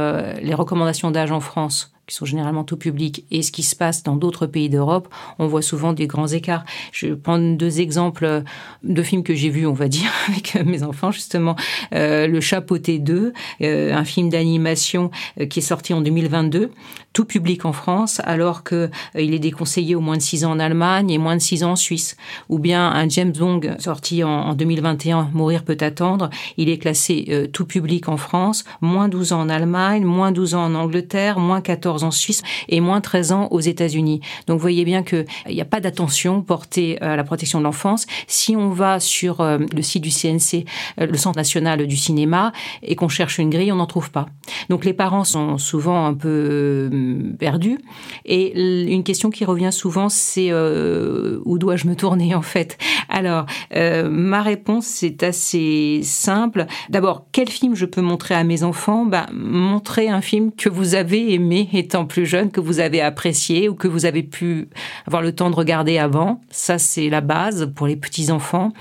les 0.42 0.54
recommandations 0.54 1.10
d'âge 1.10 1.32
en 1.32 1.40
France, 1.40 1.92
qui 2.10 2.16
sont 2.16 2.24
généralement 2.24 2.64
tout 2.64 2.76
publics, 2.76 3.24
et 3.30 3.42
ce 3.42 3.52
qui 3.52 3.62
se 3.62 3.76
passe 3.76 4.02
dans 4.02 4.16
d'autres 4.16 4.46
pays 4.46 4.68
d'Europe, 4.68 5.08
on 5.38 5.46
voit 5.46 5.62
souvent 5.62 5.92
des 5.92 6.08
grands 6.08 6.26
écarts. 6.26 6.64
Je 6.90 7.06
vais 7.06 7.16
prendre 7.16 7.56
deux 7.56 7.80
exemples 7.80 8.42
de 8.82 9.02
films 9.02 9.22
que 9.22 9.34
j'ai 9.34 9.48
vus, 9.48 9.64
on 9.66 9.72
va 9.72 9.86
dire, 9.86 10.10
avec 10.28 10.56
mes 10.66 10.82
enfants, 10.82 11.12
justement. 11.12 11.54
Euh, 11.94 12.26
le 12.26 12.40
Chapeauté 12.40 12.98
2, 12.98 13.32
euh, 13.62 13.94
un 13.94 14.04
film 14.04 14.28
d'animation 14.28 15.12
euh, 15.40 15.46
qui 15.46 15.60
est 15.60 15.62
sorti 15.62 15.94
en 15.94 16.00
2022, 16.00 16.72
tout 17.12 17.24
public 17.24 17.64
en 17.64 17.72
France, 17.72 18.20
alors 18.24 18.62
que 18.62 18.88
euh, 19.16 19.20
il 19.20 19.34
est 19.34 19.38
déconseillé 19.38 19.94
au 19.94 20.00
moins 20.00 20.16
de 20.16 20.22
6 20.22 20.44
ans 20.44 20.52
en 20.52 20.58
Allemagne 20.58 21.10
et 21.10 21.18
moins 21.18 21.36
de 21.36 21.40
6 21.40 21.64
ans 21.64 21.72
en 21.72 21.76
Suisse. 21.76 22.16
Ou 22.48 22.58
bien 22.58 22.88
un 22.88 23.08
James 23.08 23.32
Bond 23.32 23.60
sorti 23.78 24.22
en, 24.22 24.30
en 24.30 24.54
2021, 24.54 25.30
Mourir 25.32 25.64
peut 25.64 25.76
attendre, 25.80 26.30
il 26.56 26.68
est 26.68 26.78
classé 26.78 27.26
euh, 27.30 27.46
tout 27.46 27.64
public 27.64 28.08
en 28.08 28.16
France, 28.16 28.64
moins 28.80 29.08
12 29.08 29.32
ans 29.32 29.40
en 29.40 29.48
Allemagne, 29.48 30.04
moins 30.04 30.32
12 30.32 30.54
ans 30.54 30.64
en 30.64 30.74
Angleterre, 30.74 31.38
moins 31.40 31.60
14 31.60 31.99
en 32.04 32.10
Suisse 32.10 32.42
et 32.68 32.80
moins 32.80 33.00
13 33.00 33.32
ans 33.32 33.48
aux 33.50 33.60
États-Unis. 33.60 34.20
Donc 34.46 34.56
vous 34.56 34.62
voyez 34.62 34.84
bien 34.84 35.02
qu'il 35.02 35.26
n'y 35.48 35.60
a 35.60 35.64
pas 35.64 35.80
d'attention 35.80 36.42
portée 36.42 37.00
à 37.00 37.16
la 37.16 37.24
protection 37.24 37.58
de 37.58 37.64
l'enfance. 37.64 38.06
Si 38.26 38.56
on 38.56 38.70
va 38.70 39.00
sur 39.00 39.40
euh, 39.40 39.58
le 39.74 39.82
site 39.82 40.02
du 40.02 40.10
CNC, 40.10 40.64
euh, 41.00 41.06
le 41.06 41.16
Centre 41.16 41.36
national 41.36 41.86
du 41.86 41.96
cinéma, 41.96 42.52
et 42.82 42.96
qu'on 42.96 43.08
cherche 43.08 43.38
une 43.38 43.50
grille, 43.50 43.72
on 43.72 43.76
n'en 43.76 43.86
trouve 43.86 44.10
pas. 44.10 44.26
Donc 44.68 44.84
les 44.84 44.92
parents 44.92 45.24
sont 45.24 45.58
souvent 45.58 46.06
un 46.06 46.14
peu 46.14 46.28
euh, 46.28 47.32
perdus. 47.38 47.78
Et 48.24 48.58
une 48.92 49.04
question 49.04 49.30
qui 49.30 49.44
revient 49.44 49.72
souvent, 49.72 50.08
c'est 50.08 50.52
où 50.52 51.58
dois-je 51.58 51.86
me 51.86 51.94
tourner 51.94 52.34
en 52.34 52.42
fait? 52.42 52.78
Alors, 53.08 53.46
ma 53.72 54.42
réponse 54.42 55.02
est 55.02 55.22
assez 55.22 56.00
simple. 56.02 56.66
D'abord, 56.88 57.26
quel 57.32 57.48
film 57.48 57.74
je 57.74 57.86
peux 57.86 58.00
montrer 58.00 58.34
à 58.34 58.44
mes 58.44 58.62
enfants? 58.62 59.04
Ben, 59.04 59.26
Montrer 59.32 60.08
un 60.08 60.20
film 60.20 60.52
que 60.52 60.68
vous 60.68 60.94
avez 60.94 61.32
aimé 61.32 61.68
et 61.72 61.86
plus 62.06 62.26
jeune 62.26 62.50
que 62.50 62.60
vous 62.60 62.80
avez 62.80 63.00
apprécié 63.00 63.68
ou 63.68 63.74
que 63.74 63.88
vous 63.88 64.06
avez 64.06 64.22
pu 64.22 64.68
avoir 65.06 65.22
le 65.22 65.34
temps 65.34 65.50
de 65.50 65.56
regarder 65.56 65.98
avant. 65.98 66.40
Ça, 66.50 66.78
c'est 66.78 67.08
la 67.08 67.20
base 67.20 67.70
pour 67.74 67.86
les 67.86 67.96
petits 67.96 68.30
enfants. 68.30 68.72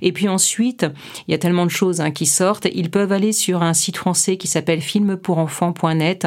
Et 0.00 0.12
puis 0.12 0.28
ensuite, 0.28 0.86
il 1.26 1.32
y 1.32 1.34
a 1.34 1.38
tellement 1.38 1.66
de 1.66 1.70
choses 1.70 2.00
hein, 2.00 2.10
qui 2.10 2.26
sortent. 2.26 2.66
Ils 2.74 2.90
peuvent 2.90 3.12
aller 3.12 3.32
sur 3.32 3.62
un 3.62 3.74
site 3.74 3.96
français 3.96 4.36
qui 4.36 4.48
s'appelle 4.48 4.80
filmpurenfants.net. 4.80 6.26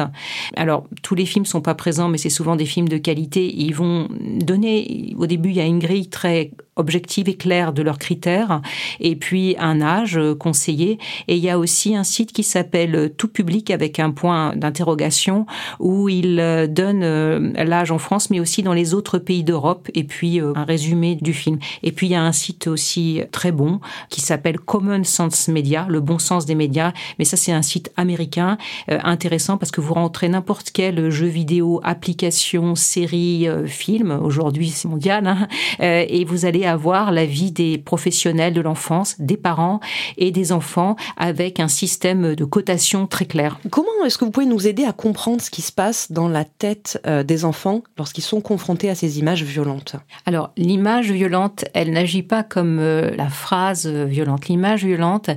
Alors, 0.56 0.86
tous 1.02 1.14
les 1.14 1.26
films 1.26 1.46
sont 1.46 1.60
pas 1.60 1.74
présents, 1.74 2.08
mais 2.08 2.18
c'est 2.18 2.30
souvent 2.30 2.56
des 2.56 2.66
films 2.66 2.88
de 2.88 2.98
qualité. 2.98 3.54
Ils 3.54 3.74
vont 3.74 4.08
donner, 4.20 5.14
au 5.18 5.26
début, 5.26 5.50
il 5.50 5.56
y 5.56 5.60
a 5.60 5.66
une 5.66 5.78
grille 5.78 6.08
très 6.08 6.52
objective 6.76 7.28
et 7.28 7.36
claire 7.36 7.72
de 7.72 7.82
leurs 7.82 7.98
critères, 7.98 8.60
et 9.00 9.16
puis 9.16 9.56
un 9.58 9.80
âge 9.80 10.20
conseillé. 10.38 10.98
Et 11.28 11.36
il 11.36 11.42
y 11.42 11.50
a 11.50 11.58
aussi 11.58 11.96
un 11.96 12.04
site 12.04 12.32
qui 12.32 12.42
s'appelle 12.42 13.12
Tout 13.16 13.28
Public 13.28 13.70
avec 13.70 13.98
un 13.98 14.10
point 14.10 14.54
d'interrogation 14.56 15.46
où 15.78 16.08
il 16.08 16.38
euh, 16.40 16.66
donne 16.66 17.02
euh, 17.02 17.52
l'âge 17.64 17.90
en 17.90 17.98
France, 17.98 18.30
mais 18.30 18.40
aussi 18.40 18.62
dans 18.62 18.72
les 18.72 18.94
autres 18.94 19.18
pays 19.18 19.44
d'Europe, 19.44 19.88
et 19.94 20.04
puis 20.04 20.40
euh, 20.40 20.52
un 20.54 20.64
résumé 20.64 21.16
du 21.16 21.32
film. 21.32 21.58
Et 21.82 21.92
puis 21.92 22.08
il 22.08 22.10
y 22.10 22.14
a 22.14 22.22
un 22.22 22.32
site 22.32 22.66
aussi 22.66 23.22
très 23.32 23.52
bon 23.52 23.80
qui 24.10 24.20
s'appelle 24.20 24.58
Common 24.58 25.04
Sense 25.04 25.48
Media, 25.48 25.86
le 25.88 26.00
bon 26.00 26.18
sens 26.18 26.46
des 26.46 26.54
médias. 26.54 26.92
Mais 27.18 27.24
ça, 27.24 27.36
c'est 27.36 27.52
un 27.52 27.62
site 27.62 27.90
américain 27.96 28.58
intéressant 28.88 29.56
parce 29.56 29.70
que 29.70 29.80
vous 29.80 29.94
rentrez 29.94 30.28
n'importe 30.28 30.70
quel 30.72 31.10
jeu 31.10 31.26
vidéo, 31.26 31.80
application, 31.84 32.74
série, 32.74 33.46
film. 33.66 34.10
Aujourd'hui, 34.22 34.70
c'est 34.70 34.88
mondial, 34.88 35.26
hein, 35.26 35.48
et 35.80 36.24
vous 36.24 36.44
allez 36.44 36.65
avoir 36.66 37.12
la 37.12 37.24
vie 37.24 37.52
des 37.52 37.78
professionnels 37.78 38.54
de 38.54 38.60
l'enfance, 38.60 39.16
des 39.18 39.36
parents 39.36 39.80
et 40.16 40.30
des 40.30 40.52
enfants 40.52 40.96
avec 41.16 41.60
un 41.60 41.68
système 41.68 42.34
de 42.34 42.44
cotation 42.44 43.06
très 43.06 43.26
clair. 43.26 43.58
Comment 43.70 43.88
est-ce 44.04 44.18
que 44.18 44.24
vous 44.24 44.30
pouvez 44.30 44.46
nous 44.46 44.66
aider 44.66 44.84
à 44.84 44.92
comprendre 44.92 45.40
ce 45.40 45.50
qui 45.50 45.62
se 45.62 45.72
passe 45.72 46.12
dans 46.12 46.28
la 46.28 46.44
tête 46.44 47.00
euh, 47.06 47.22
des 47.22 47.44
enfants 47.44 47.82
lorsqu'ils 47.98 48.24
sont 48.24 48.40
confrontés 48.40 48.90
à 48.90 48.94
ces 48.94 49.18
images 49.18 49.42
violentes? 49.42 49.96
Alors, 50.24 50.50
l'image 50.56 51.10
violente, 51.10 51.64
elle 51.74 51.92
n'agit 51.92 52.22
pas 52.22 52.42
comme 52.42 52.78
euh, 52.78 53.10
la 53.16 53.28
phrase 53.28 53.86
violente. 53.86 54.48
L'image 54.48 54.84
violente, 54.84 55.30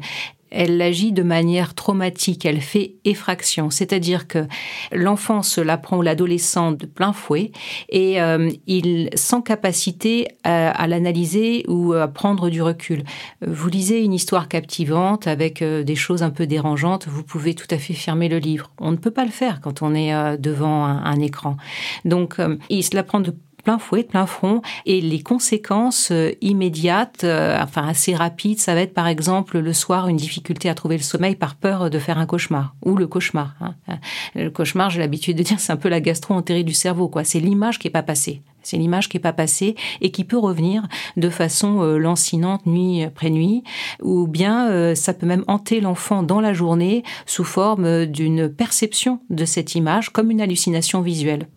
elle 0.52 0.82
agit 0.82 1.12
de 1.12 1.24
manière 1.24 1.74
traumatique, 1.74 2.46
elle 2.46 2.62
fait 2.62 2.96
effraction, 3.06 3.70
c'est-à-dire 3.70 4.28
que 4.28 4.48
l'enfant 4.92 5.44
se 5.44 5.62
la 5.62 5.78
prend 5.78 5.98
ou 5.98 6.02
l'adolescent 6.02 6.72
de 6.72 6.86
plein 6.86 7.14
fouet 7.14 7.52
et 7.90 8.22
euh, 8.22 8.50
il 8.68 9.10
sans 9.16 9.42
capacité 9.42 10.28
à, 10.44 10.88
l'analyser 10.88 11.66
ou 11.68 11.94
à 11.94 12.08
prendre 12.08 12.50
du 12.50 12.62
recul. 12.62 13.04
Vous 13.46 13.70
lisez 13.70 14.04
une 14.04 14.14
histoire 14.14 14.48
captivante 14.48 15.28
avec 15.28 15.62
euh, 15.62 15.84
des 15.84 15.96
choses 15.96 16.24
un 16.24 16.30
peu 16.30 16.48
dérangeantes, 16.48 17.08
vous 17.08 17.24
pouvez 17.24 17.54
tout 17.54 17.68
à 17.70 17.78
fait 17.78 17.94
fermer 17.94 18.30
le 18.30 18.38
livre. 18.38 18.72
On 18.80 18.92
ne 18.92 18.98
peut 18.98 19.12
pas 19.12 19.26
le 19.26 19.32
faire 19.32 19.62
quand 19.62 19.82
on 19.82 19.94
est 19.94 20.14
euh, 20.14 20.38
devant 20.38 20.86
un, 20.86 21.04
un 21.04 21.20
écran. 21.20 21.58
Donc 22.06 22.38
il 22.70 22.84
se 22.84 22.96
la 22.96 23.04
prend 23.04 23.20
de 23.20 23.34
plein 23.70 23.78
fouet, 23.78 24.04
plein 24.04 24.26
front, 24.26 24.64
et 24.88 25.00
les 25.00 25.22
conséquences 25.22 26.10
euh, 26.12 26.32
immédiates, 26.42 27.24
euh, 27.24 27.56
enfin 27.62 27.88
assez 27.88 28.16
rapides, 28.16 28.60
ça 28.60 28.74
va 28.74 28.82
être 28.82 28.96
par 28.96 29.06
exemple 29.06 29.60
le 29.60 29.74
soir 29.74 30.08
une 30.08 30.18
difficulté 30.18 30.70
à 30.70 30.74
trouver 30.74 30.98
le 30.98 31.04
sommeil 31.04 31.36
par 31.36 31.54
peur 31.54 31.92
de 31.92 32.00
faire 32.00 32.18
un 32.18 32.26
cauchemar 32.26 32.74
ou 32.84 32.96
le 32.96 33.06
cauchemar. 33.06 33.54
Hein. 33.62 34.00
Le 34.34 34.50
cauchemar, 34.50 34.90
j'ai 34.90 35.00
l'habitude 35.00 35.38
de 35.38 35.44
dire, 35.44 35.60
c'est 35.60 35.72
un 35.72 35.78
peu 35.78 35.88
la 35.88 36.02
gastro-entérite 36.02 36.66
du 36.66 36.74
cerveau, 36.74 37.10
quoi. 37.10 37.24
C'est 37.24 37.40
l'image 37.40 37.78
qui 37.78 37.88
est 37.88 37.92
pas 37.92 38.02
passée. 38.02 38.42
C'est 38.64 38.78
l'image 38.78 39.08
qui 39.08 39.18
est 39.18 39.22
pas 39.22 39.34
passée 39.34 39.76
et 40.02 40.10
qui 40.10 40.24
peut 40.24 40.40
revenir 40.40 40.88
de 41.16 41.30
façon 41.30 41.84
euh, 41.84 42.00
lancinante 42.00 42.66
nuit 42.66 43.04
après 43.04 43.30
nuit, 43.30 43.64
ou 44.02 44.26
bien 44.26 44.96
ça 44.96 45.14
peut 45.14 45.28
même 45.28 45.44
hanter 45.46 45.80
l'enfant 45.80 46.24
dans 46.24 46.42
la 46.42 46.54
journée 46.54 47.04
sous 47.28 47.44
forme 47.44 48.08
d'une 48.08 48.50
perception 48.50 49.20
de 49.30 49.46
cette 49.46 49.76
image 49.76 50.10
comme 50.10 50.32
une 50.32 50.42
hallucination 50.42 51.02
visuelle. 51.02 51.48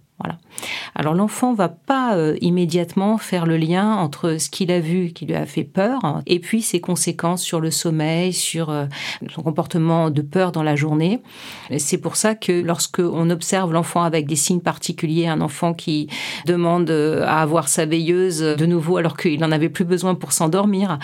Alors 0.94 1.14
l'enfant 1.14 1.54
va 1.54 1.68
pas 1.68 2.16
euh, 2.16 2.36
immédiatement 2.40 3.18
faire 3.18 3.46
le 3.46 3.56
lien 3.56 3.94
entre 3.94 4.36
ce 4.38 4.50
qu'il 4.50 4.70
a 4.70 4.80
vu 4.80 5.12
qui 5.12 5.26
lui 5.26 5.34
a 5.34 5.46
fait 5.46 5.64
peur 5.64 6.20
et 6.26 6.38
puis 6.38 6.62
ses 6.62 6.80
conséquences 6.80 7.42
sur 7.42 7.60
le 7.60 7.70
sommeil, 7.70 8.32
sur 8.32 8.70
euh, 8.70 8.86
son 9.34 9.42
comportement 9.42 10.10
de 10.10 10.22
peur 10.22 10.52
dans 10.52 10.62
la 10.62 10.76
journée. 10.76 11.20
C'est 11.78 11.98
pour 11.98 12.16
ça 12.16 12.34
que 12.34 12.52
lorsque 12.52 13.00
on 13.00 13.30
observe 13.30 13.72
l'enfant 13.72 14.02
avec 14.02 14.26
des 14.26 14.36
signes 14.36 14.60
particuliers, 14.60 15.26
un 15.26 15.40
enfant 15.40 15.74
qui 15.74 16.08
demande 16.46 16.90
euh, 16.90 17.24
à 17.24 17.40
avoir 17.40 17.68
sa 17.68 17.86
veilleuse 17.86 18.40
de 18.40 18.66
nouveau 18.66 18.98
alors 18.98 19.16
qu'il 19.16 19.40
n'en 19.40 19.52
avait 19.52 19.68
plus 19.68 19.84
besoin 19.84 20.14
pour 20.14 20.32
s'endormir, 20.32 20.98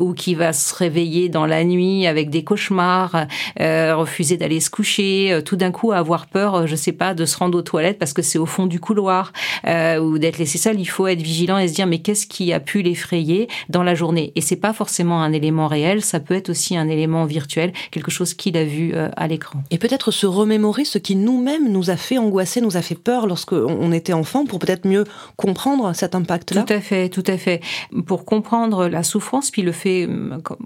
ou 0.00 0.12
qui 0.12 0.34
va 0.34 0.52
se 0.52 0.74
réveiller 0.74 1.28
dans 1.28 1.46
la 1.46 1.64
nuit 1.64 2.06
avec 2.06 2.30
des 2.30 2.44
cauchemars, 2.44 3.26
refuser 3.58 4.36
d'aller 4.36 4.60
se 4.60 4.70
coucher, 4.70 5.40
tout 5.44 5.56
d'un 5.56 5.70
coup 5.70 5.92
avoir 5.92 6.26
peur, 6.26 6.66
je 6.66 6.76
sais 6.76 6.92
pas, 6.92 7.14
de 7.14 7.24
se 7.24 7.36
rendre 7.36 7.58
aux 7.58 7.62
toilettes 7.62 7.98
parce 7.98 8.12
que 8.12 8.22
c'est 8.22 8.35
au 8.38 8.46
fond 8.46 8.66
du 8.66 8.80
couloir 8.80 9.32
euh, 9.66 9.98
ou 9.98 10.18
d'être 10.18 10.38
laissé 10.38 10.58
seul, 10.58 10.80
il 10.80 10.86
faut 10.86 11.06
être 11.06 11.22
vigilant 11.22 11.58
et 11.58 11.68
se 11.68 11.74
dire 11.74 11.86
mais 11.86 11.98
qu'est-ce 11.98 12.26
qui 12.26 12.52
a 12.52 12.60
pu 12.60 12.82
l'effrayer 12.82 13.48
dans 13.68 13.82
la 13.82 13.94
journée? 13.94 14.32
Et 14.34 14.40
c'est 14.40 14.56
pas 14.56 14.72
forcément 14.72 15.22
un 15.22 15.32
élément 15.32 15.66
réel, 15.66 16.02
ça 16.02 16.20
peut 16.20 16.34
être 16.34 16.50
aussi 16.50 16.76
un 16.76 16.88
élément 16.88 17.24
virtuel, 17.24 17.72
quelque 17.90 18.10
chose 18.10 18.34
qu'il 18.34 18.56
a 18.56 18.64
vu 18.64 18.92
euh, 18.94 19.08
à 19.16 19.26
l'écran. 19.26 19.62
Et 19.70 19.78
peut-être 19.78 20.10
se 20.10 20.26
remémorer 20.26 20.84
ce 20.84 20.98
qui 20.98 21.16
nous-mêmes 21.16 21.70
nous 21.70 21.90
a 21.90 21.96
fait 21.96 22.18
angoisser, 22.18 22.60
nous 22.60 22.76
a 22.76 22.82
fait 22.82 22.94
peur 22.94 23.26
lorsqu'on 23.26 23.92
était 23.92 24.12
enfant, 24.12 24.44
pour 24.44 24.58
peut-être 24.58 24.86
mieux 24.86 25.04
comprendre 25.36 25.94
cet 25.94 26.14
impact-là. 26.14 26.62
Tout 26.62 26.72
à 26.72 26.80
fait, 26.80 27.08
tout 27.08 27.24
à 27.26 27.36
fait. 27.36 27.60
Pour 28.06 28.24
comprendre 28.24 28.88
la 28.88 29.02
souffrance, 29.02 29.50
puis 29.50 29.62
le 29.62 29.72
fait 29.72 30.08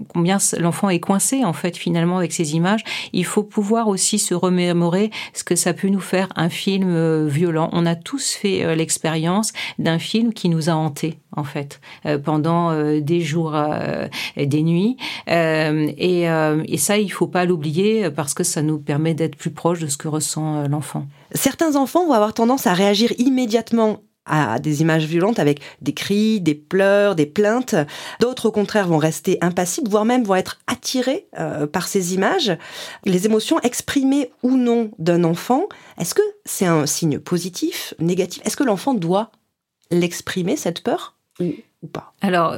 combien 0.08 0.38
l'enfant 0.58 0.88
est 0.88 1.00
coincé 1.00 1.44
en 1.44 1.52
fait 1.52 1.76
finalement 1.76 2.18
avec 2.18 2.32
ces 2.32 2.54
images, 2.54 2.82
il 3.12 3.24
faut 3.24 3.42
pouvoir 3.42 3.88
aussi 3.88 4.18
se 4.18 4.34
remémorer 4.34 5.10
ce 5.32 5.44
que 5.44 5.56
ça 5.56 5.72
peut 5.72 5.88
nous 5.88 6.00
faire 6.00 6.28
un 6.36 6.48
film 6.48 6.88
euh, 6.88 7.28
On 7.72 7.86
a 7.86 7.94
tous 7.94 8.32
fait 8.32 8.64
euh, 8.64 8.74
l'expérience 8.74 9.52
d'un 9.78 9.98
film 9.98 10.32
qui 10.32 10.48
nous 10.48 10.68
a 10.68 10.72
hantés 10.72 11.18
en 11.36 11.44
fait 11.44 11.80
euh, 12.06 12.18
pendant 12.18 12.70
euh, 12.70 13.00
des 13.00 13.20
jours 13.20 13.56
et 14.36 14.46
des 14.46 14.62
nuits 14.62 14.96
et, 15.26 16.24
et 16.24 16.76
ça 16.76 16.98
il 16.98 17.08
faut 17.10 17.26
pas 17.26 17.44
l'oublier 17.44 18.10
parce 18.10 18.34
que 18.34 18.44
ça 18.44 18.62
nous 18.62 18.78
permet 18.78 19.14
d'être 19.14 19.36
plus 19.36 19.50
proche 19.50 19.80
de 19.80 19.86
ce 19.86 19.96
que 19.96 20.08
ressent 20.08 20.66
l'enfant. 20.68 21.06
Certains 21.32 21.76
enfants 21.76 22.06
vont 22.06 22.12
avoir 22.12 22.34
tendance 22.34 22.66
à 22.66 22.74
réagir 22.74 23.12
immédiatement 23.18 24.00
à 24.30 24.58
des 24.58 24.80
images 24.80 25.04
violentes 25.04 25.38
avec 25.38 25.60
des 25.82 25.92
cris, 25.92 26.40
des 26.40 26.54
pleurs, 26.54 27.14
des 27.14 27.26
plaintes. 27.26 27.74
D'autres, 28.20 28.46
au 28.46 28.52
contraire, 28.52 28.86
vont 28.86 28.98
rester 28.98 29.38
impassibles, 29.40 29.90
voire 29.90 30.04
même 30.04 30.24
vont 30.24 30.36
être 30.36 30.60
attirés 30.66 31.26
euh, 31.38 31.66
par 31.66 31.88
ces 31.88 32.14
images. 32.14 32.56
Les 33.04 33.26
émotions 33.26 33.60
exprimées 33.60 34.30
ou 34.42 34.56
non 34.56 34.90
d'un 34.98 35.24
enfant, 35.24 35.68
est-ce 35.98 36.14
que 36.14 36.22
c'est 36.44 36.66
un 36.66 36.86
signe 36.86 37.18
positif, 37.18 37.94
négatif? 37.98 38.42
Est-ce 38.46 38.56
que 38.56 38.64
l'enfant 38.64 38.94
doit 38.94 39.30
l'exprimer, 39.90 40.56
cette 40.56 40.82
peur? 40.82 41.16
Ou 41.82 41.86
pas 41.86 42.12
Alors, 42.20 42.56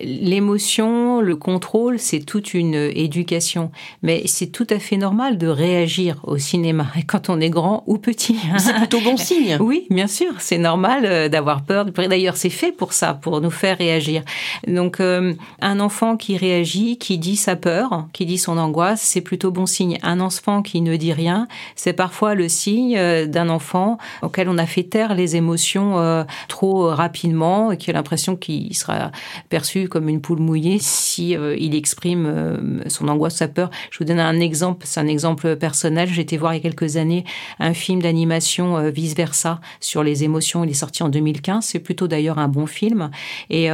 l'émotion, 0.00 1.20
le 1.20 1.36
contrôle, 1.36 1.98
c'est 1.98 2.20
toute 2.20 2.54
une 2.54 2.74
éducation. 2.74 3.70
Mais 4.02 4.22
c'est 4.24 4.46
tout 4.46 4.66
à 4.70 4.78
fait 4.78 4.96
normal 4.96 5.36
de 5.36 5.48
réagir 5.48 6.20
au 6.22 6.38
cinéma, 6.38 6.86
quand 7.06 7.28
on 7.28 7.40
est 7.40 7.50
grand 7.50 7.84
ou 7.86 7.98
petit. 7.98 8.38
C'est 8.56 8.74
plutôt 8.74 9.00
bon 9.00 9.16
signe. 9.18 9.58
Oui, 9.60 9.86
bien 9.90 10.06
sûr, 10.06 10.32
c'est 10.38 10.56
normal 10.56 11.04
euh, 11.04 11.28
d'avoir 11.28 11.62
peur. 11.62 11.84
D'ailleurs, 11.84 12.38
c'est 12.38 12.48
fait 12.48 12.72
pour 12.72 12.94
ça, 12.94 13.12
pour 13.12 13.42
nous 13.42 13.50
faire 13.50 13.76
réagir. 13.76 14.22
Donc, 14.66 14.98
euh, 14.98 15.34
un 15.60 15.78
enfant 15.78 16.16
qui 16.16 16.38
réagit, 16.38 16.96
qui 16.96 17.18
dit 17.18 17.36
sa 17.36 17.56
peur, 17.56 18.06
qui 18.14 18.24
dit 18.24 18.38
son 18.38 18.56
angoisse, 18.56 19.02
c'est 19.02 19.20
plutôt 19.20 19.50
bon 19.50 19.66
signe. 19.66 19.98
Un 20.02 20.20
enfant 20.20 20.62
qui 20.62 20.80
ne 20.80 20.96
dit 20.96 21.12
rien, 21.12 21.48
c'est 21.76 21.92
parfois 21.92 22.34
le 22.34 22.48
signe 22.48 22.96
euh, 22.96 23.26
d'un 23.26 23.50
enfant 23.50 23.98
auquel 24.22 24.48
on 24.48 24.56
a 24.56 24.64
fait 24.64 24.84
taire 24.84 25.14
les 25.14 25.36
émotions 25.36 26.24
trop 26.48 26.88
rapidement 26.88 27.72
et 27.72 27.76
qui 27.76 27.90
a 27.90 27.92
l'impression 27.92 28.36
qu'il 28.36 28.53
il 28.54 28.74
sera 28.74 29.10
perçu 29.48 29.88
comme 29.88 30.08
une 30.08 30.20
poule 30.20 30.40
mouillée 30.40 30.78
si 30.80 31.36
euh, 31.36 31.56
il 31.58 31.74
exprime 31.74 32.26
euh, 32.26 32.88
son 32.88 33.08
angoisse, 33.08 33.36
sa 33.36 33.48
peur. 33.48 33.70
Je 33.90 33.98
vous 33.98 34.04
donne 34.04 34.20
un 34.20 34.40
exemple, 34.40 34.86
c'est 34.86 35.00
un 35.00 35.06
exemple 35.06 35.56
personnel. 35.56 36.08
Été 36.18 36.36
voir 36.36 36.54
il 36.54 36.58
y 36.58 36.60
a 36.60 36.62
quelques 36.62 36.96
années 36.96 37.24
un 37.58 37.74
film 37.74 38.00
d'animation 38.00 38.76
euh, 38.76 38.90
vice 38.90 39.14
versa 39.14 39.60
sur 39.80 40.02
les 40.02 40.24
émotions. 40.24 40.64
Il 40.64 40.70
est 40.70 40.74
sorti 40.74 41.02
en 41.02 41.08
2015. 41.08 41.64
C'est 41.64 41.78
plutôt 41.78 42.08
d'ailleurs 42.08 42.38
un 42.38 42.48
bon 42.48 42.66
film. 42.66 43.10
Et 43.50 43.68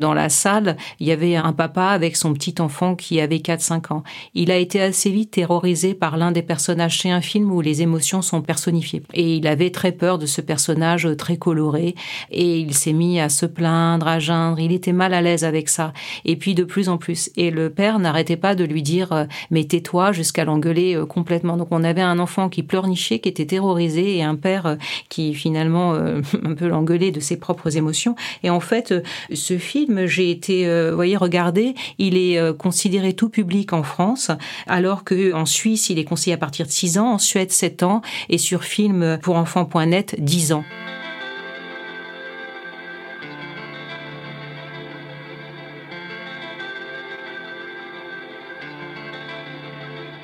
dans 0.00 0.14
la 0.14 0.28
salle, 0.28 0.76
il 1.00 1.06
y 1.06 1.12
avait 1.12 1.36
un 1.36 1.52
papa 1.52 1.86
avec 1.86 2.16
son 2.16 2.32
petit 2.32 2.54
enfant 2.60 2.94
qui 2.94 3.20
avait 3.20 3.38
4-5 3.38 3.92
ans. 3.92 4.02
Il 4.34 4.50
a 4.50 4.56
été 4.56 4.80
assez 4.80 5.10
vite 5.10 5.30
terrorisé 5.30 5.94
par 5.94 6.16
l'un 6.16 6.32
des 6.32 6.42
personnages. 6.42 6.98
C'est 7.00 7.10
un 7.10 7.20
film 7.20 7.50
où 7.52 7.60
les 7.60 7.82
émotions 7.82 8.22
sont 8.22 8.42
personnifiées. 8.42 9.02
Et 9.14 9.36
il 9.36 9.46
avait 9.46 9.70
très 9.70 9.92
peur 9.92 10.18
de 10.18 10.26
ce 10.26 10.40
personnage 10.40 11.08
très 11.16 11.36
coloré. 11.36 11.94
Et 12.30 12.58
il 12.58 12.74
s'est 12.74 12.92
mis 12.92 13.20
à 13.20 13.28
se 13.28 13.46
plaindre, 13.46 14.08
à 14.08 14.15
Il 14.58 14.72
était 14.72 14.92
mal 14.92 15.14
à 15.14 15.22
l'aise 15.22 15.44
avec 15.44 15.68
ça. 15.68 15.92
Et 16.24 16.36
puis 16.36 16.54
de 16.54 16.64
plus 16.64 16.88
en 16.88 16.98
plus. 16.98 17.30
Et 17.36 17.50
le 17.50 17.70
père 17.70 17.98
n'arrêtait 17.98 18.36
pas 18.36 18.54
de 18.54 18.64
lui 18.64 18.82
dire 18.82 19.12
euh, 19.12 19.24
mais 19.50 19.64
tais-toi 19.64 20.12
jusqu'à 20.12 20.44
l'engueuler 20.44 20.96
euh, 20.96 21.06
complètement. 21.06 21.56
Donc 21.56 21.68
on 21.70 21.84
avait 21.84 22.02
un 22.02 22.18
enfant 22.18 22.48
qui 22.48 22.62
pleurnichait, 22.62 23.18
qui 23.18 23.28
était 23.28 23.46
terrorisé, 23.46 24.16
et 24.16 24.22
un 24.22 24.36
père 24.36 24.66
euh, 24.66 24.76
qui 25.08 25.34
finalement 25.34 25.94
un 26.44 26.54
peu 26.54 26.66
l'engueulait 26.66 27.10
de 27.10 27.20
ses 27.20 27.36
propres 27.36 27.76
émotions. 27.76 28.16
Et 28.42 28.50
en 28.50 28.60
fait, 28.60 28.94
ce 29.32 29.58
film, 29.58 30.06
j'ai 30.06 30.30
été, 30.30 30.66
vous 30.90 30.94
voyez, 30.94 31.16
regardé. 31.16 31.74
Il 31.98 32.16
est 32.16 32.56
considéré 32.56 33.12
tout 33.12 33.28
public 33.28 33.72
en 33.72 33.82
France, 33.82 34.30
alors 34.66 35.04
que 35.04 35.32
en 35.32 35.46
Suisse, 35.46 35.90
il 35.90 35.98
est 35.98 36.04
conseillé 36.04 36.34
à 36.34 36.38
partir 36.38 36.66
de 36.66 36.70
6 36.70 36.98
ans, 36.98 37.12
en 37.14 37.18
Suède 37.18 37.50
7 37.50 37.82
ans, 37.82 38.02
et 38.28 38.38
sur 38.38 38.64
film 38.64 39.18
pour 39.22 39.36
enfants.net 39.36 40.16
10 40.18 40.52
ans. 40.52 40.64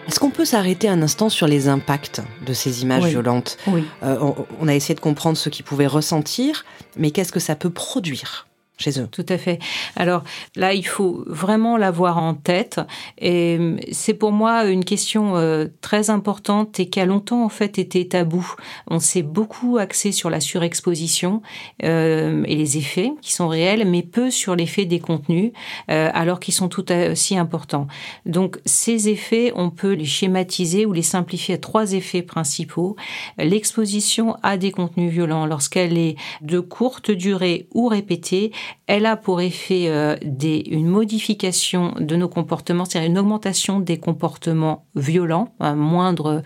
Est-ce 0.09 0.19
qu'on 0.19 0.31
peut 0.31 0.45
s'arrêter 0.45 0.89
un 0.89 1.01
instant 1.03 1.29
sur 1.29 1.47
les 1.47 1.69
impacts 1.69 2.21
de 2.45 2.53
ces 2.53 2.83
images 2.83 3.05
violentes 3.05 3.57
oui. 3.67 3.85
Euh, 4.03 4.19
on, 4.61 4.69
a 4.69 4.75
essayé 4.75 4.95
de 4.95 5.01
comprendre 5.01 5.37
ce 5.37 5.49
qu'ils 5.49 5.65
pouvaient 5.65 5.87
ressentir, 5.87 6.65
mais 6.97 7.11
qu'est-ce 7.11 7.33
que 7.33 7.41
ça 7.41 7.55
peut 7.55 7.71
produire 7.71 8.47
eux. 8.99 9.09
Tout 9.11 9.27
à 9.29 9.39
fait. 9.39 9.59
Alors 9.97 10.23
là, 10.57 10.75
il 10.75 10.87
faut 10.87 11.25
vraiment 11.27 11.77
l'avoir 11.77 12.19
en 12.19 12.35
tête. 12.35 12.81
Et 13.19 13.59
c'est 13.93 14.15
pour 14.15 14.33
moi 14.33 14.65
une 14.65 14.85
question 14.85 15.37
euh, 15.37 15.67
très 15.81 16.11
importante 16.11 16.81
et 16.81 16.89
qui 16.89 17.01
a 17.01 17.07
longtemps 17.07 17.45
en 17.45 17.49
fait 17.49 17.79
été 17.79 18.07
tabou. 18.09 18.55
On 18.89 18.99
s'est 18.99 19.23
beaucoup 19.23 19.79
axé 19.79 20.13
sur 20.13 20.31
la 20.31 20.41
surexposition 20.41 21.43
euh, 21.83 22.45
et 22.47 22.57
les 22.57 22.77
effets 22.77 23.13
qui 23.21 23.33
sont 23.33 23.49
réels, 23.49 23.87
mais 23.87 24.03
peu 24.03 24.31
sur 24.31 24.57
l'effet 24.57 24.85
des 24.85 25.01
contenus, 25.01 25.53
euh, 25.91 26.11
alors 26.15 26.41
qu'ils 26.41 26.55
sont 26.55 26.69
tout 26.69 26.87
aussi 26.93 27.37
importants. 27.37 27.87
Donc 28.27 28.59
ces 28.65 29.09
effets, 29.09 29.53
on 29.55 29.71
peut 29.71 29.93
les 29.93 30.05
schématiser 30.05 30.87
ou 30.87 30.93
les 30.93 31.03
simplifier 31.03 31.55
à 31.55 31.59
trois 31.59 31.93
effets 31.93 32.23
principaux. 32.23 32.97
L'exposition 33.39 34.37
à 34.43 34.57
des 34.57 34.73
contenus 34.73 35.13
violents, 35.13 35.47
lorsqu'elle 35.47 35.99
est 35.99 36.17
de 36.41 36.61
courte 36.61 37.11
durée 37.11 37.67
ou 37.73 37.89
répétée, 37.89 38.53
elle 38.87 39.07
a 39.07 39.17
pour 39.17 39.41
effet 39.41 39.89
euh, 39.89 40.17
une 40.23 40.89
modification 40.89 41.95
de 41.99 42.17
nos 42.17 42.29
comportements, 42.29 42.85
c'est-à-dire 42.85 43.11
une 43.11 43.19
augmentation 43.19 43.81
des 43.81 43.99
comportements 43.99 44.87
violents, 44.95 45.55
une 45.61 45.77
moindre 45.77 46.43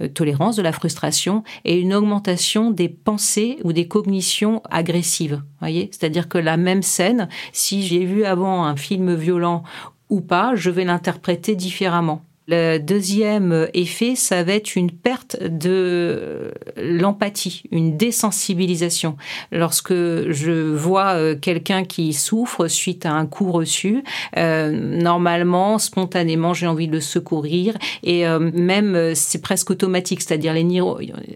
euh, 0.00 0.08
tolérance 0.08 0.56
de 0.56 0.62
la 0.62 0.72
frustration, 0.72 1.42
et 1.64 1.78
une 1.78 1.94
augmentation 1.94 2.70
des 2.70 2.88
pensées 2.88 3.58
ou 3.64 3.72
des 3.72 3.88
cognitions 3.88 4.62
agressives. 4.70 5.42
Voyez, 5.60 5.90
c'est-à-dire 5.92 6.28
que 6.28 6.38
la 6.38 6.56
même 6.56 6.82
scène, 6.82 7.28
si 7.52 7.82
j'ai 7.82 8.04
vu 8.04 8.24
avant 8.24 8.64
un 8.64 8.76
film 8.76 9.14
violent 9.14 9.62
ou 10.08 10.20
pas, 10.20 10.54
je 10.54 10.70
vais 10.70 10.84
l'interpréter 10.84 11.56
différemment. 11.56 12.22
Le 12.54 12.76
deuxième 12.76 13.68
effet, 13.72 14.14
ça 14.14 14.42
va 14.42 14.52
être 14.52 14.76
une 14.76 14.90
perte 14.90 15.42
de 15.42 16.52
l'empathie, 16.76 17.62
une 17.70 17.96
désensibilisation. 17.96 19.16
Lorsque 19.52 19.94
je 19.94 20.74
vois 20.74 21.14
euh, 21.14 21.34
quelqu'un 21.34 21.82
qui 21.84 22.12
souffre 22.12 22.68
suite 22.68 23.06
à 23.06 23.12
un 23.12 23.24
coup 23.24 23.50
reçu, 23.50 24.04
euh, 24.36 24.70
normalement, 24.70 25.78
spontanément, 25.78 26.52
j'ai 26.52 26.66
envie 26.66 26.88
de 26.88 26.92
le 26.92 27.00
secourir 27.00 27.74
et 28.02 28.26
euh, 28.26 28.38
même 28.38 29.14
c'est 29.14 29.40
presque 29.40 29.70
automatique, 29.70 30.20
c'est-à-dire 30.20 30.54
il 30.54 30.70